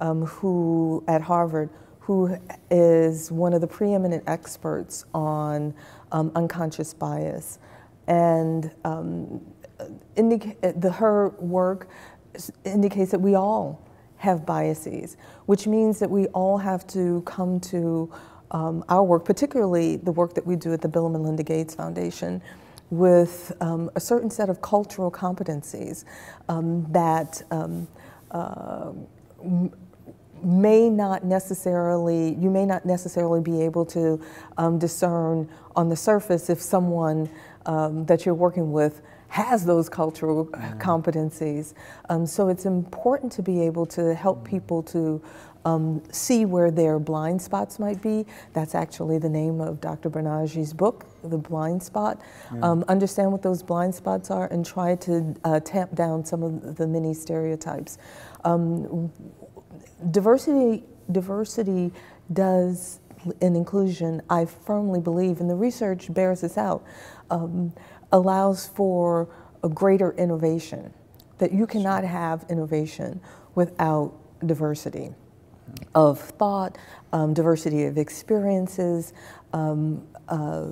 um, 0.00 0.26
who 0.26 1.02
at 1.06 1.22
Harvard, 1.22 1.70
who 2.00 2.36
is 2.70 3.30
one 3.30 3.54
of 3.54 3.60
the 3.60 3.66
preeminent 3.66 4.24
experts 4.26 5.04
on 5.14 5.72
um, 6.10 6.32
unconscious 6.34 6.92
bias, 6.92 7.60
and 8.06 8.70
um, 8.84 9.40
the, 10.16 10.94
her 10.98 11.30
work 11.38 11.88
indicates 12.64 13.10
that 13.10 13.20
we 13.20 13.34
all 13.34 13.86
have 14.16 14.46
biases, 14.46 15.16
which 15.46 15.66
means 15.66 15.98
that 15.98 16.10
we 16.10 16.26
all 16.28 16.58
have 16.58 16.86
to 16.86 17.22
come 17.22 17.58
to 17.58 18.10
um, 18.52 18.84
our 18.88 19.02
work, 19.02 19.24
particularly 19.24 19.96
the 19.96 20.12
work 20.12 20.34
that 20.34 20.46
we 20.46 20.56
do 20.56 20.72
at 20.72 20.80
the 20.80 20.88
Bill 20.88 21.06
and 21.06 21.14
Melinda 21.14 21.42
Gates 21.42 21.74
Foundation, 21.74 22.40
with 22.90 23.52
um, 23.60 23.90
a 23.94 24.00
certain 24.00 24.30
set 24.30 24.50
of 24.50 24.60
cultural 24.60 25.10
competencies 25.10 26.04
um, 26.48 26.86
that 26.92 27.42
um, 27.50 27.88
uh, 28.30 28.92
may 30.42 30.90
not 30.90 31.24
necessarily, 31.24 32.34
you 32.34 32.50
may 32.50 32.66
not 32.66 32.84
necessarily 32.84 33.40
be 33.40 33.62
able 33.62 33.84
to 33.86 34.20
um, 34.58 34.78
discern 34.78 35.48
on 35.74 35.88
the 35.88 35.96
surface 35.96 36.50
if 36.50 36.60
someone 36.60 37.30
um, 37.66 38.04
that 38.06 38.24
you're 38.26 38.34
working 38.34 38.72
with 38.72 39.02
has 39.28 39.64
those 39.64 39.88
cultural 39.88 40.46
mm. 40.46 40.78
competencies. 40.78 41.72
Um, 42.10 42.26
so 42.26 42.48
it's 42.48 42.66
important 42.66 43.32
to 43.32 43.42
be 43.42 43.62
able 43.62 43.86
to 43.86 44.14
help 44.14 44.44
people 44.44 44.82
to 44.84 45.22
um, 45.64 46.02
see 46.10 46.44
where 46.44 46.70
their 46.70 46.98
blind 46.98 47.40
spots 47.40 47.78
might 47.78 48.02
be. 48.02 48.26
That's 48.52 48.74
actually 48.74 49.18
the 49.18 49.28
name 49.28 49.60
of 49.60 49.80
Dr. 49.80 50.10
Banaji's 50.10 50.72
book, 50.72 51.06
The 51.22 51.38
Blind 51.38 51.82
Spot. 51.82 52.20
Um, 52.62 52.84
understand 52.88 53.32
what 53.32 53.42
those 53.42 53.62
blind 53.62 53.94
spots 53.94 54.30
are 54.30 54.46
and 54.48 54.66
try 54.66 54.96
to 54.96 55.34
uh, 55.44 55.60
tamp 55.60 55.94
down 55.94 56.24
some 56.24 56.42
of 56.42 56.76
the 56.76 56.86
many 56.86 57.14
stereotypes. 57.14 57.98
Um, 58.44 59.12
diversity, 60.10 60.84
diversity 61.10 61.92
does, 62.32 63.00
in 63.40 63.54
inclusion, 63.54 64.20
I 64.28 64.46
firmly 64.46 65.00
believe, 65.00 65.40
and 65.40 65.48
the 65.48 65.54
research 65.54 66.12
bears 66.12 66.40
this 66.40 66.58
out, 66.58 66.84
um, 67.32 67.72
allows 68.12 68.68
for 68.68 69.28
a 69.64 69.68
greater 69.68 70.12
innovation. 70.12 70.92
That 71.38 71.52
you 71.52 71.66
cannot 71.66 72.04
have 72.04 72.46
innovation 72.48 73.20
without 73.56 74.12
diversity 74.46 75.12
of 75.94 76.20
thought, 76.20 76.78
um, 77.12 77.34
diversity 77.34 77.84
of 77.84 77.98
experiences. 77.98 79.12
Um, 79.52 80.06
uh, 80.28 80.68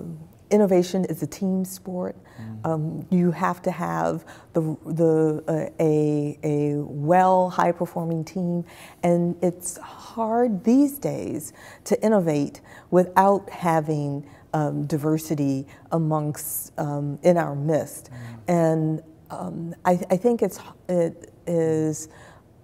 innovation 0.51 1.05
is 1.07 1.23
a 1.23 1.27
team 1.27 1.65
sport. 1.65 2.17
Mm. 2.41 2.67
Um, 2.67 3.07
you 3.11 3.31
have 3.31 3.63
to 3.63 3.71
have 3.71 4.25
the, 4.53 4.77
the, 4.87 5.45
uh, 5.49 5.83
a, 5.83 6.39
a 6.43 6.83
well, 6.83 7.51
high 7.51 7.73
performing 7.73 8.25
team, 8.25 8.65
and 9.03 9.37
it's 9.43 9.79
hard 9.79 10.65
these 10.65 10.99
days 10.99 11.53
to 11.85 12.01
innovate 12.05 12.61
without 12.91 13.49
having 13.51 14.29
um, 14.53 14.87
diversity 14.87 15.67
amongst 15.93 16.73
um, 16.79 17.19
in 17.23 17.37
our 17.37 17.55
midst. 17.55 18.11
Mm. 18.11 18.17
And 18.49 19.03
um, 19.31 19.75
I, 19.85 19.93
I, 20.11 20.17
think 20.17 20.43
it's 20.43 20.59
it 20.89 21.33
is 21.47 22.09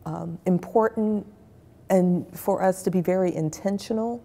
um, 0.05 0.39
important 0.47 1.25
and 1.91 2.27
for 2.37 2.63
us 2.63 2.83
to 2.83 2.91
be 2.91 3.01
very 3.01 3.35
intentional 3.35 4.23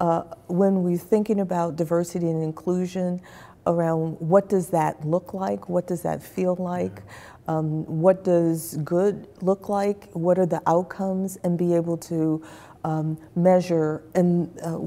uh, 0.00 0.22
when 0.48 0.82
we're 0.82 0.98
thinking 0.98 1.40
about 1.40 1.76
diversity 1.76 2.28
and 2.28 2.42
inclusion 2.42 3.20
around 3.66 4.16
what 4.20 4.48
does 4.48 4.70
that 4.70 5.04
look 5.06 5.34
like, 5.34 5.68
what 5.68 5.86
does 5.86 6.02
that 6.02 6.22
feel 6.22 6.56
like, 6.56 7.02
um, 7.48 7.84
what 7.86 8.24
does 8.24 8.76
good 8.78 9.28
look 9.42 9.68
like, 9.68 10.08
what 10.12 10.38
are 10.38 10.46
the 10.46 10.62
outcomes, 10.66 11.36
and 11.44 11.58
be 11.58 11.74
able 11.74 11.96
to 11.96 12.42
um, 12.84 13.18
measure 13.36 14.02
and 14.14 14.48
uh, 14.62 14.78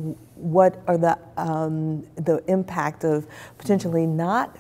what 0.41 0.81
are 0.87 0.97
the 0.97 1.17
um, 1.37 2.01
the 2.15 2.43
impact 2.47 3.03
of 3.03 3.27
potentially 3.57 4.07
not 4.07 4.57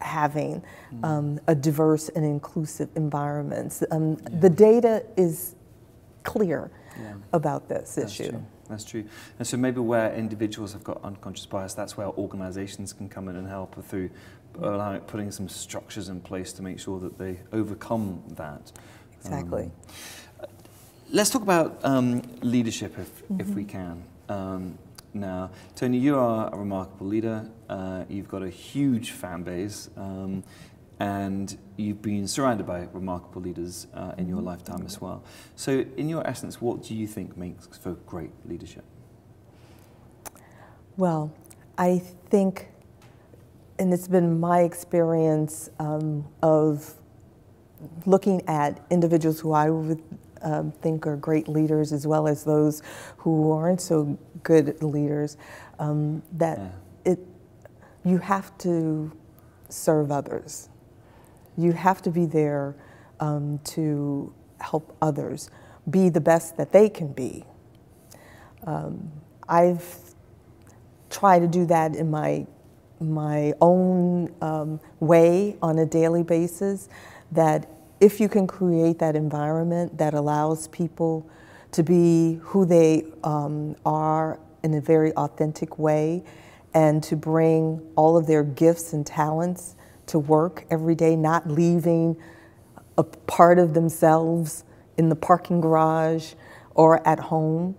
having 0.00 0.62
mm. 0.92 1.04
um, 1.04 1.40
a 1.46 1.54
diverse 1.54 2.08
and 2.10 2.24
inclusive 2.24 2.88
environment. 2.96 3.82
Um, 3.90 4.18
yeah. 4.20 4.40
The 4.40 4.50
data 4.50 5.04
is 5.16 5.54
clear 6.24 6.70
yeah. 7.00 7.14
about 7.32 7.68
this 7.68 7.94
That's 7.94 8.18
issue. 8.18 8.30
True. 8.30 8.46
That's 8.68 8.84
true. 8.84 9.04
And 9.38 9.46
so 9.46 9.56
maybe 9.56 9.80
where 9.80 10.14
individuals 10.14 10.72
have 10.72 10.82
got 10.82 11.02
unconscious 11.04 11.46
bias, 11.46 11.74
that's 11.74 11.96
where 11.96 12.08
organizations 12.08 12.92
can 12.92 13.08
come 13.08 13.28
in 13.28 13.36
and 13.36 13.46
help 13.46 13.82
through 13.84 14.10
allowing, 14.60 15.00
putting 15.02 15.30
some 15.30 15.48
structures 15.48 16.08
in 16.08 16.20
place 16.20 16.52
to 16.54 16.62
make 16.62 16.78
sure 16.80 16.98
that 17.00 17.18
they 17.18 17.40
overcome 17.52 18.22
that. 18.30 18.72
Exactly. 19.20 19.70
Um, 20.40 20.46
let's 21.10 21.30
talk 21.30 21.42
about 21.42 21.78
um, 21.84 22.22
leadership 22.40 22.98
if, 22.98 23.22
mm-hmm. 23.24 23.40
if 23.40 23.48
we 23.48 23.64
can. 23.64 24.02
Um, 24.28 24.78
now, 25.14 25.50
Toni, 25.74 25.98
you 25.98 26.18
are 26.18 26.52
a 26.52 26.56
remarkable 26.56 27.06
leader. 27.06 27.50
Uh, 27.68 28.04
you've 28.08 28.28
got 28.28 28.42
a 28.42 28.48
huge 28.48 29.10
fan 29.10 29.42
base. 29.42 29.90
Um, 29.96 30.42
and 31.00 31.58
you've 31.76 32.00
been 32.00 32.28
surrounded 32.28 32.64
by 32.64 32.86
remarkable 32.92 33.42
leaders 33.42 33.88
uh, 33.92 34.12
in 34.18 34.28
your 34.28 34.38
mm-hmm. 34.38 34.46
lifetime 34.46 34.84
as 34.86 35.00
well. 35.00 35.24
So, 35.56 35.84
in 35.96 36.08
your 36.08 36.24
essence, 36.26 36.60
what 36.60 36.84
do 36.84 36.94
you 36.94 37.08
think 37.08 37.36
makes 37.36 37.66
for 37.76 37.94
great 38.06 38.30
leadership? 38.44 38.84
Well, 40.96 41.32
I 41.76 41.98
think, 41.98 42.68
and 43.78 43.92
it's 43.92 44.06
been 44.06 44.38
my 44.38 44.60
experience 44.60 45.70
um, 45.80 46.28
of 46.42 46.94
looking 48.06 48.46
at 48.48 48.84
individuals 48.90 49.40
who 49.40 49.52
I 49.52 49.70
would 49.70 50.02
um, 50.42 50.72
think 50.82 51.06
are 51.06 51.16
great 51.16 51.48
leaders, 51.48 51.92
as 51.92 52.06
well 52.06 52.28
as 52.28 52.44
those 52.44 52.82
who 53.18 53.52
aren't 53.52 53.80
so 53.80 54.18
good 54.42 54.82
leaders, 54.82 55.36
um, 55.78 56.22
that 56.32 56.58
yeah. 56.58 57.12
it 57.12 57.18
you 58.04 58.18
have 58.18 58.56
to 58.58 59.12
serve 59.68 60.10
others 60.10 60.68
you 61.56 61.72
have 61.72 62.02
to 62.02 62.10
be 62.10 62.26
there 62.26 62.74
um, 63.20 63.60
to 63.64 64.32
help 64.60 64.96
others 65.02 65.50
be 65.90 66.08
the 66.08 66.20
best 66.20 66.56
that 66.56 66.72
they 66.72 66.88
can 66.88 67.12
be. 67.12 67.44
Um, 68.66 69.10
I've 69.48 69.84
tried 71.10 71.40
to 71.40 71.48
do 71.48 71.66
that 71.66 71.94
in 71.94 72.10
my 72.10 72.46
my 73.00 73.52
own 73.60 74.32
um, 74.40 74.78
way 75.00 75.56
on 75.60 75.78
a 75.80 75.86
daily 75.86 76.22
basis. 76.22 76.88
That 77.32 77.68
if 78.02 78.18
you 78.18 78.28
can 78.28 78.48
create 78.48 78.98
that 78.98 79.14
environment 79.14 79.96
that 79.96 80.12
allows 80.12 80.66
people 80.68 81.30
to 81.70 81.84
be 81.84 82.40
who 82.42 82.66
they 82.66 83.04
um, 83.22 83.76
are 83.86 84.40
in 84.64 84.74
a 84.74 84.80
very 84.80 85.12
authentic 85.14 85.78
way, 85.78 86.22
and 86.74 87.02
to 87.04 87.16
bring 87.16 87.80
all 87.96 88.16
of 88.16 88.26
their 88.26 88.42
gifts 88.42 88.92
and 88.92 89.06
talents 89.06 89.76
to 90.06 90.18
work 90.18 90.64
every 90.68 90.94
day, 90.94 91.14
not 91.14 91.48
leaving 91.48 92.16
a 92.98 93.04
part 93.04 93.58
of 93.58 93.72
themselves 93.72 94.64
in 94.96 95.08
the 95.08 95.16
parking 95.16 95.60
garage 95.60 96.34
or 96.74 97.06
at 97.06 97.18
home. 97.18 97.76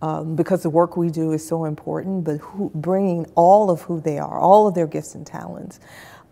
Um, 0.00 0.36
because 0.36 0.62
the 0.62 0.70
work 0.70 0.96
we 0.96 1.10
do 1.10 1.32
is 1.32 1.46
so 1.46 1.64
important, 1.64 2.22
but 2.22 2.38
who, 2.38 2.70
bringing 2.72 3.26
all 3.34 3.68
of 3.68 3.82
who 3.82 4.00
they 4.00 4.18
are, 4.18 4.38
all 4.38 4.68
of 4.68 4.74
their 4.74 4.86
gifts 4.86 5.16
and 5.16 5.26
talents. 5.26 5.80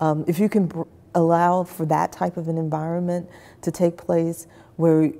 Um, 0.01 0.25
if 0.29 0.39
you 0.39 0.49
can 0.49 0.71
allow 1.17 1.65
for 1.65 1.85
that 1.87 2.13
type 2.13 2.37
of 2.37 2.47
an 2.47 2.59
environment 2.59 3.29
to 3.63 3.73
take 3.73 3.97
place 3.97 4.47
where 4.77 5.11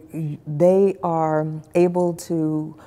they 0.47 0.95
are 1.03 1.47
able 1.75 2.13
to 2.15 2.79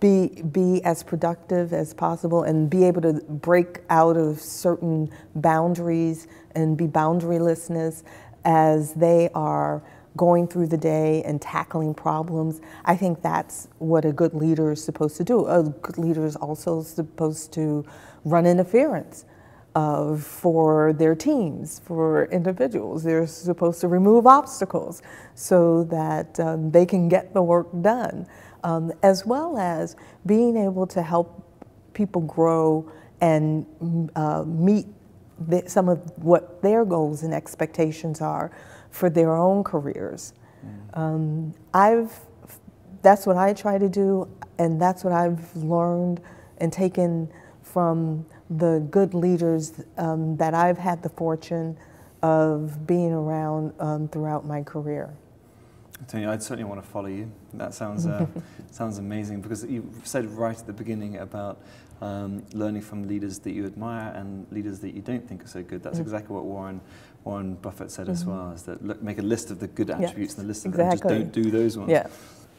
be 0.00 0.42
be 0.50 0.82
as 0.84 1.02
productive 1.02 1.72
as 1.72 1.94
possible 1.94 2.42
and 2.42 2.68
be 2.68 2.84
able 2.84 3.02
to 3.02 3.12
break 3.28 3.80
out 3.90 4.16
of 4.16 4.40
certain 4.40 5.10
boundaries 5.36 6.26
and 6.54 6.76
be 6.76 6.86
boundarylessness 6.86 8.02
as 8.44 8.94
they 8.94 9.28
are 9.34 9.82
going 10.16 10.48
through 10.48 10.66
the 10.66 10.76
day 10.76 11.22
and 11.22 11.40
tackling 11.40 11.94
problems. 11.94 12.60
I 12.84 12.96
think 12.96 13.22
that's 13.22 13.68
what 13.78 14.04
a 14.04 14.12
good 14.12 14.34
leader 14.34 14.72
is 14.72 14.82
supposed 14.82 15.16
to 15.18 15.24
do. 15.24 15.46
A 15.46 15.62
good 15.62 15.98
leader 15.98 16.26
is 16.26 16.34
also 16.34 16.82
supposed 16.82 17.52
to 17.52 17.84
run 18.24 18.46
interference 18.46 19.24
uh, 19.74 20.16
for 20.16 20.92
their 20.92 21.14
teams, 21.14 21.80
for 21.84 22.24
individuals. 22.26 23.02
They're 23.04 23.26
supposed 23.26 23.80
to 23.82 23.88
remove 23.88 24.26
obstacles 24.26 25.02
so 25.34 25.84
that 25.84 26.38
um, 26.40 26.70
they 26.70 26.86
can 26.86 27.08
get 27.08 27.32
the 27.34 27.42
work 27.42 27.68
done, 27.80 28.26
um, 28.64 28.92
as 29.02 29.24
well 29.24 29.58
as 29.58 29.96
being 30.26 30.56
able 30.56 30.86
to 30.88 31.02
help 31.02 31.46
people 31.92 32.22
grow 32.22 32.90
and 33.20 33.66
uh, 34.16 34.44
meet 34.44 34.86
the, 35.48 35.62
some 35.66 35.88
of 35.88 35.98
what 36.16 36.62
their 36.62 36.84
goals 36.84 37.22
and 37.22 37.32
expectations 37.32 38.20
are 38.20 38.50
for 38.90 39.08
their 39.08 39.34
own 39.36 39.62
careers. 39.62 40.32
Mm. 40.64 40.98
Um, 40.98 41.54
I've, 41.72 42.18
that's 43.02 43.26
what 43.26 43.36
I 43.36 43.52
try 43.52 43.78
to 43.78 43.88
do, 43.88 44.28
and 44.58 44.80
that's 44.80 45.04
what 45.04 45.12
I've 45.12 45.56
learned 45.56 46.20
and 46.58 46.72
taken 46.72 47.30
from 47.62 48.26
the 48.50 48.86
good 48.90 49.14
leaders 49.14 49.80
um, 49.96 50.36
that 50.36 50.54
I've 50.54 50.78
had 50.78 51.02
the 51.02 51.08
fortune 51.08 51.76
of 52.22 52.86
being 52.86 53.12
around 53.12 53.72
um, 53.78 54.08
throughout 54.08 54.44
my 54.44 54.62
career. 54.62 55.10
Toni, 56.08 56.26
I'd 56.26 56.42
certainly 56.42 56.64
want 56.64 56.82
to 56.82 56.88
follow 56.88 57.08
you. 57.08 57.30
That 57.54 57.74
sounds 57.74 58.06
uh, 58.06 58.26
sounds 58.70 58.98
amazing 58.98 59.40
because 59.40 59.64
you 59.64 59.88
said 60.04 60.26
right 60.26 60.58
at 60.58 60.66
the 60.66 60.72
beginning 60.72 61.18
about 61.18 61.60
um, 62.00 62.42
learning 62.52 62.82
from 62.82 63.06
leaders 63.06 63.38
that 63.40 63.52
you 63.52 63.66
admire 63.66 64.12
and 64.14 64.46
leaders 64.50 64.80
that 64.80 64.94
you 64.94 65.02
don't 65.02 65.26
think 65.28 65.44
are 65.44 65.48
so 65.48 65.62
good. 65.62 65.82
That's 65.82 65.98
mm-hmm. 65.98 66.02
exactly 66.02 66.34
what 66.34 66.44
Warren 66.44 66.80
Warren 67.24 67.54
Buffett 67.54 67.90
said 67.90 68.04
mm-hmm. 68.04 68.12
as 68.12 68.24
well. 68.24 68.52
Is 68.52 68.62
that 68.62 68.84
look, 68.84 69.02
make 69.02 69.18
a 69.18 69.22
list 69.22 69.50
of 69.50 69.60
the 69.60 69.68
good 69.68 69.90
attributes 69.90 70.32
yes, 70.32 70.38
and 70.38 70.46
a 70.46 70.48
list 70.48 70.66
of 70.66 70.72
exactly. 70.72 71.14
them. 71.14 71.22
Just 71.24 71.32
don't 71.34 71.42
do 71.44 71.50
those 71.50 71.76
ones. 71.78 71.90
Yeah. 71.90 72.06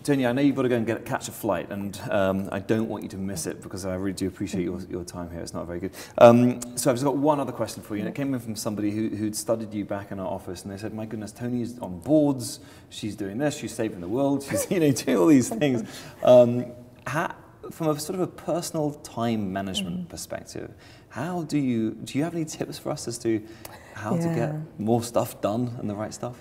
Toni, 0.04 0.26
I 0.26 0.32
know 0.32 0.42
you've 0.42 0.56
got 0.56 0.64
to 0.64 0.70
go 0.70 0.78
and 0.78 0.86
get 0.86 1.06
catch 1.06 1.28
a 1.28 1.32
flight, 1.32 1.70
and 1.70 2.00
um, 2.10 2.50
I 2.52 2.60
don't 2.60 2.90
want 2.90 3.04
you 3.04 3.10
to 3.10 3.18
miss 3.18 3.46
it 3.46 3.62
because 3.62 3.86
I 3.86 3.96
really 3.96 4.14
do 4.14 4.28
appreciate 4.28 4.64
your, 4.64 4.82
your 4.90 5.04
time 5.04 5.30
here. 5.30 5.42
It's 5.42 5.54
not 5.54 5.68
very 5.68 5.80
good. 5.80 5.92
Um, 6.18 6.60
so 6.76 6.90
I've 6.90 6.96
just 6.96 7.04
got 7.04 7.18
one 7.18 7.40
other 7.40 7.52
question 7.52 7.84
for 7.84 7.96
you, 7.96 8.02
and 8.02 8.10
it 8.10 8.16
came 8.16 8.34
in 8.34 8.40
from 8.40 8.56
somebody 8.56 8.90
who, 8.92 9.10
who'd 9.10 9.36
studied 9.36 9.74
you 9.74 9.86
back 9.86 10.12
in 10.12 10.20
our 10.20 10.28
office, 10.28 10.64
and 10.64 10.72
they 10.72 10.78
said, 10.78 10.94
"My 10.94 11.06
goodness, 11.06 11.32
Toni's 11.32 11.78
on 11.80 12.00
boards. 12.00 12.62
She's 12.90 13.16
doing 13.16 13.38
this. 13.38 13.58
She's 13.58 13.74
saving 13.74 14.02
the 14.02 14.08
world. 14.08 14.44
She's 14.50 14.70
you 14.72 14.80
know 14.80 14.92
doing 14.92 15.18
all 15.18 15.28
these 15.28 15.50
things." 15.50 15.88
Um, 16.24 16.66
how, 17.06 17.36
from 17.70 17.90
a 17.90 18.00
sort 18.00 18.16
of 18.16 18.22
a 18.22 18.28
personal 18.28 18.92
time 18.92 19.54
management 19.54 19.98
mm-hmm. 19.98 20.10
perspective, 20.10 20.74
how 21.10 21.44
do 21.44 21.60
you 21.60 21.92
do? 21.92 22.18
You 22.18 22.24
have 22.24 22.34
any 22.34 22.46
tips 22.46 22.80
for 22.80 22.92
us 22.92 23.08
as 23.08 23.20
to 23.20 23.46
how 23.94 24.16
yeah. 24.16 24.22
to 24.22 24.36
get 24.36 24.80
more 24.80 25.04
stuff 25.04 25.42
done 25.42 25.76
and 25.80 25.88
the 25.88 25.96
right 25.96 26.14
stuff? 26.14 26.38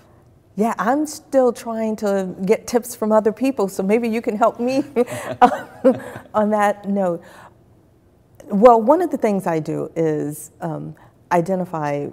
Yeah, 0.55 0.75
I'm 0.77 1.07
still 1.07 1.53
trying 1.53 1.95
to 1.97 2.35
get 2.45 2.67
tips 2.67 2.95
from 2.95 3.11
other 3.11 3.31
people, 3.31 3.69
so 3.69 3.83
maybe 3.83 4.09
you 4.09 4.21
can 4.21 4.37
help 4.37 4.59
me 4.59 4.83
on 6.33 6.51
that 6.51 6.87
note. 6.89 7.23
Well, 8.47 8.81
one 8.81 9.01
of 9.01 9.11
the 9.11 9.17
things 9.17 9.47
I 9.47 9.59
do 9.59 9.91
is 9.95 10.51
um, 10.61 10.95
identify 11.31 12.07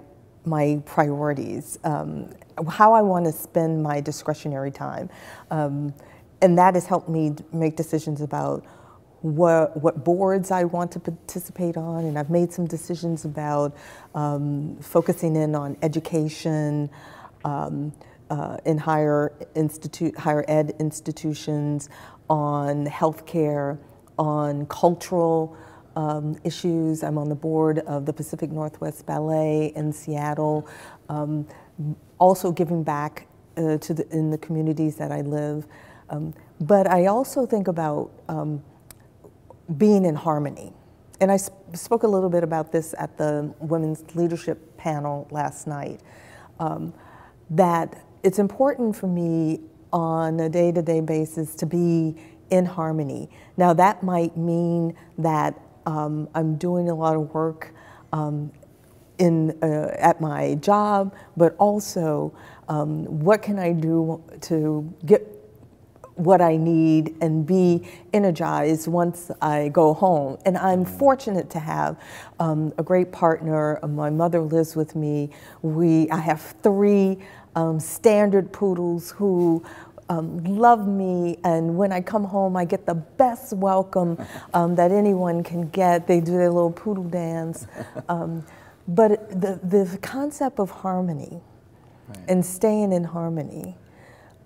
my 0.45 0.81
priorities, 0.85 1.79
um, 1.83 2.33
how 2.69 2.93
I 2.93 3.01
want 3.01 3.25
to 3.25 3.31
spend 3.31 3.83
my 3.83 4.01
discretionary 4.01 4.71
time. 4.71 5.09
Um, 5.51 5.93
and 6.41 6.57
that 6.57 6.75
has 6.75 6.85
helped 6.87 7.09
me 7.09 7.35
make 7.53 7.75
decisions 7.75 8.21
about 8.21 8.65
what, 9.21 9.75
what 9.81 10.03
boards 10.05 10.49
I 10.51 10.63
want 10.63 10.91
to 10.93 10.99
participate 10.99 11.77
on, 11.77 12.05
and 12.05 12.17
I've 12.17 12.29
made 12.29 12.53
some 12.53 12.65
decisions 12.67 13.25
about 13.25 13.75
um, 14.15 14.77
focusing 14.81 15.35
in 15.35 15.55
on 15.55 15.77
education, 15.81 16.89
um, 17.45 17.93
uh, 18.29 18.57
in 18.65 18.77
higher 18.77 19.33
institute, 19.55 20.17
higher 20.17 20.45
ed 20.47 20.75
institutions, 20.79 21.89
on 22.29 22.85
healthcare, 22.85 23.79
on 24.17 24.65
cultural 24.67 25.57
um, 25.95 26.37
issues. 26.43 27.03
I'm 27.03 27.17
on 27.17 27.29
the 27.29 27.35
board 27.35 27.79
of 27.79 28.05
the 28.05 28.13
Pacific 28.13 28.51
Northwest 28.51 29.05
Ballet 29.05 29.73
in 29.75 29.91
Seattle. 29.91 30.67
Um, 31.09 31.47
also 32.19 32.51
giving 32.51 32.83
back 32.83 33.27
uh, 33.57 33.77
to 33.77 33.93
the, 33.93 34.07
in 34.09 34.29
the 34.29 34.37
communities 34.37 34.95
that 34.97 35.11
I 35.11 35.21
live. 35.21 35.65
Um, 36.09 36.33
but 36.61 36.87
I 36.87 37.07
also 37.07 37.45
think 37.45 37.67
about 37.67 38.11
um, 38.27 38.63
being 39.77 40.05
in 40.05 40.15
harmony. 40.15 40.73
And 41.21 41.31
I 41.31 41.37
sp- 41.37 41.55
spoke 41.73 42.03
a 42.03 42.07
little 42.07 42.29
bit 42.29 42.43
about 42.43 42.71
this 42.71 42.95
at 42.97 43.17
the 43.17 43.53
women's 43.59 44.03
leadership 44.15 44.77
panel 44.77 45.27
last 45.31 45.67
night. 45.67 46.01
Um, 46.59 46.93
that 47.49 48.01
it's 48.23 48.39
important 48.39 48.95
for 48.95 49.07
me 49.07 49.61
on 49.91 50.39
a 50.39 50.49
day 50.49 50.71
to 50.71 50.81
day 50.81 51.01
basis 51.01 51.55
to 51.55 51.65
be 51.65 52.15
in 52.49 52.65
harmony. 52.65 53.29
Now, 53.57 53.73
that 53.73 54.03
might 54.03 54.35
mean 54.37 54.95
that 55.17 55.59
um, 55.85 56.27
I'm 56.35 56.55
doing 56.55 56.89
a 56.89 56.95
lot 56.95 57.15
of 57.15 57.33
work 57.33 57.73
um, 58.11 58.51
in, 59.17 59.57
uh, 59.61 59.95
at 59.97 60.19
my 60.21 60.55
job, 60.55 61.15
but 61.37 61.55
also 61.57 62.33
um, 62.67 63.05
what 63.05 63.41
can 63.41 63.59
I 63.59 63.73
do 63.73 64.23
to 64.41 64.93
get 65.05 65.39
what 66.19 66.41
I 66.41 66.57
need 66.57 67.15
and 67.21 67.45
be 67.45 67.87
energized 68.11 68.87
once 68.89 69.31
I 69.41 69.69
go 69.69 69.93
home. 69.93 70.37
And 70.45 70.57
I'm 70.57 70.83
mm-hmm. 70.83 70.97
fortunate 70.97 71.49
to 71.51 71.59
have 71.59 71.97
um, 72.39 72.73
a 72.77 72.83
great 72.83 73.11
partner. 73.11 73.79
My 73.87 74.09
mother 74.09 74.41
lives 74.41 74.75
with 74.75 74.95
me. 74.95 75.29
We, 75.61 76.09
I 76.09 76.17
have 76.17 76.55
three 76.61 77.19
um, 77.59 77.79
standard 77.79 78.53
poodles 78.53 79.11
who 79.11 79.63
um, 80.07 80.43
love 80.45 80.87
me, 80.87 81.37
and 81.43 81.77
when 81.77 81.91
I 81.91 81.99
come 81.99 82.23
home, 82.23 82.55
I 82.55 82.63
get 82.63 82.85
the 82.85 82.95
best 82.95 83.51
welcome 83.53 84.17
um, 84.53 84.75
that 84.75 84.91
anyone 84.91 85.43
can 85.43 85.67
get. 85.69 86.07
They 86.07 86.21
do 86.21 86.31
their 86.31 86.49
little 86.49 86.71
poodle 86.71 87.03
dance. 87.03 87.67
Um, 88.07 88.43
but 88.87 89.29
the, 89.29 89.59
the 89.63 89.99
concept 90.01 90.59
of 90.59 90.71
harmony 90.71 91.41
right. 92.07 92.17
and 92.27 92.43
staying 92.43 92.91
in 92.91 93.03
harmony 93.03 93.75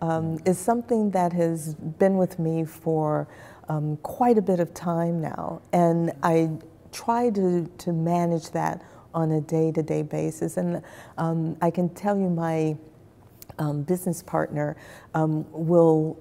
um, 0.02 0.38
is 0.46 0.58
something 0.60 1.12
that 1.12 1.32
has 1.32 1.76
been 1.76 2.18
with 2.18 2.40
me 2.40 2.66
for 2.66 3.26
um, 3.70 3.96
quite 3.98 4.38
a 4.38 4.42
bit 4.42 4.60
of 4.60 4.74
time 4.74 5.22
now. 5.22 5.62
And 5.72 6.12
I 6.24 6.50
try 6.92 7.30
to, 7.30 7.72
to 7.78 7.94
manage 7.94 8.52
that 8.52 8.82
on 9.14 9.32
a 9.32 9.40
day 9.40 9.72
to 9.72 9.82
day 9.82 10.02
basis. 10.02 10.58
And 10.58 10.82
um, 11.18 11.56
I 11.62 11.72
can 11.72 11.88
tell 11.90 12.18
you, 12.18 12.30
my 12.30 12.76
um, 13.64 13.84
business 13.84 14.22
partner 14.22 14.76
um, 15.14 15.46
will 15.52 16.18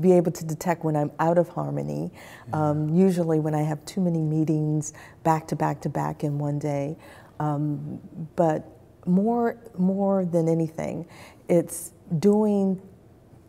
be 0.00 0.12
able 0.12 0.30
to 0.30 0.44
detect 0.44 0.84
when 0.84 0.94
I'm 0.94 1.10
out 1.18 1.38
of 1.38 1.48
harmony. 1.48 2.12
Um, 2.52 2.94
usually, 2.94 3.40
when 3.40 3.54
I 3.54 3.62
have 3.62 3.82
too 3.86 4.00
many 4.00 4.20
meetings 4.20 4.92
back 5.24 5.46
to 5.48 5.56
back 5.56 5.80
to 5.82 5.88
back 5.88 6.22
in 6.22 6.38
one 6.38 6.58
day. 6.58 6.96
Um, 7.38 7.98
but 8.36 8.66
more, 9.06 9.56
more 9.78 10.26
than 10.26 10.48
anything, 10.48 11.06
it's 11.48 11.92
doing 12.18 12.80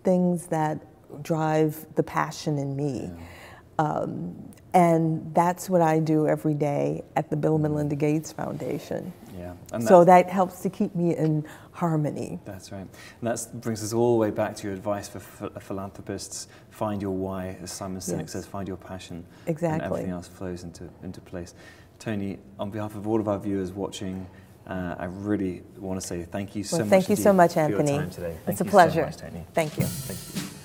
things 0.03 0.47
that 0.47 0.79
drive 1.21 1.85
the 1.95 2.03
passion 2.03 2.57
in 2.57 2.75
me. 2.75 3.11
Yeah. 3.13 3.85
Um, 3.85 4.53
and 4.73 5.35
that's 5.35 5.69
what 5.69 5.81
I 5.81 5.99
do 5.99 6.27
every 6.27 6.53
day 6.53 7.03
at 7.17 7.29
the 7.29 7.35
Bill 7.35 7.55
and 7.55 7.63
Melinda 7.63 7.95
Gates 7.95 8.31
Foundation. 8.31 9.11
Yeah. 9.51 9.75
And 9.75 9.83
so 9.83 10.03
that 10.05 10.29
helps 10.29 10.61
to 10.61 10.69
keep 10.69 10.95
me 10.95 11.15
in 11.15 11.45
harmony. 11.71 12.39
That's 12.45 12.71
right. 12.71 12.81
And 12.81 12.89
that 13.21 13.61
brings 13.61 13.83
us 13.83 13.93
all 13.93 14.13
the 14.13 14.19
way 14.19 14.31
back 14.31 14.55
to 14.57 14.67
your 14.67 14.75
advice 14.75 15.07
for 15.07 15.19
philanthropists 15.59 16.47
find 16.69 17.01
your 17.01 17.11
why, 17.11 17.57
as 17.61 17.71
Simon 17.71 17.99
Sinek 17.99 18.21
yes. 18.21 18.31
says, 18.31 18.45
find 18.45 18.67
your 18.67 18.77
passion. 18.77 19.25
Exactly. 19.47 19.83
And 19.83 19.93
everything 19.93 20.11
else 20.11 20.27
flows 20.27 20.63
into, 20.63 20.89
into 21.03 21.21
place. 21.21 21.53
Toni, 21.99 22.39
on 22.59 22.71
behalf 22.71 22.95
of 22.95 23.07
all 23.07 23.19
of 23.19 23.27
our 23.27 23.37
viewers 23.37 23.71
watching, 23.71 24.25
uh, 24.67 24.95
I 24.97 25.05
really 25.05 25.63
want 25.77 26.01
to 26.01 26.05
say 26.05 26.23
thank 26.23 26.55
you 26.55 26.63
so 26.63 26.77
well, 26.77 26.85
much. 26.85 26.89
Thank 26.89 27.09
you 27.09 27.15
so 27.15 27.33
much, 27.33 27.57
Anthony. 27.57 27.99
It's 28.47 28.61
a 28.61 28.65
pleasure. 28.65 29.11
So 29.11 29.25
much, 29.25 29.45
thank 29.53 29.77
you. 29.77 29.85
Thank 29.85 30.45
you. 30.45 30.57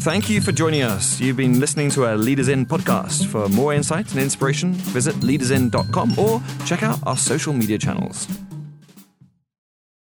Thank 0.00 0.30
you 0.30 0.40
for 0.40 0.52
joining 0.52 0.82
us. 0.82 1.20
You've 1.20 1.36
been 1.36 1.58
listening 1.58 1.90
to 1.90 2.06
our 2.06 2.16
Leaders 2.16 2.48
In 2.48 2.64
podcast. 2.64 3.26
For 3.26 3.48
more 3.48 3.74
insight 3.74 4.10
and 4.12 4.20
inspiration, 4.20 4.72
visit 4.74 5.16
leadersin.com 5.16 6.18
or 6.18 6.40
check 6.64 6.82
out 6.84 7.00
our 7.04 7.16
social 7.16 7.52
media 7.52 7.78
channels. 7.78 8.28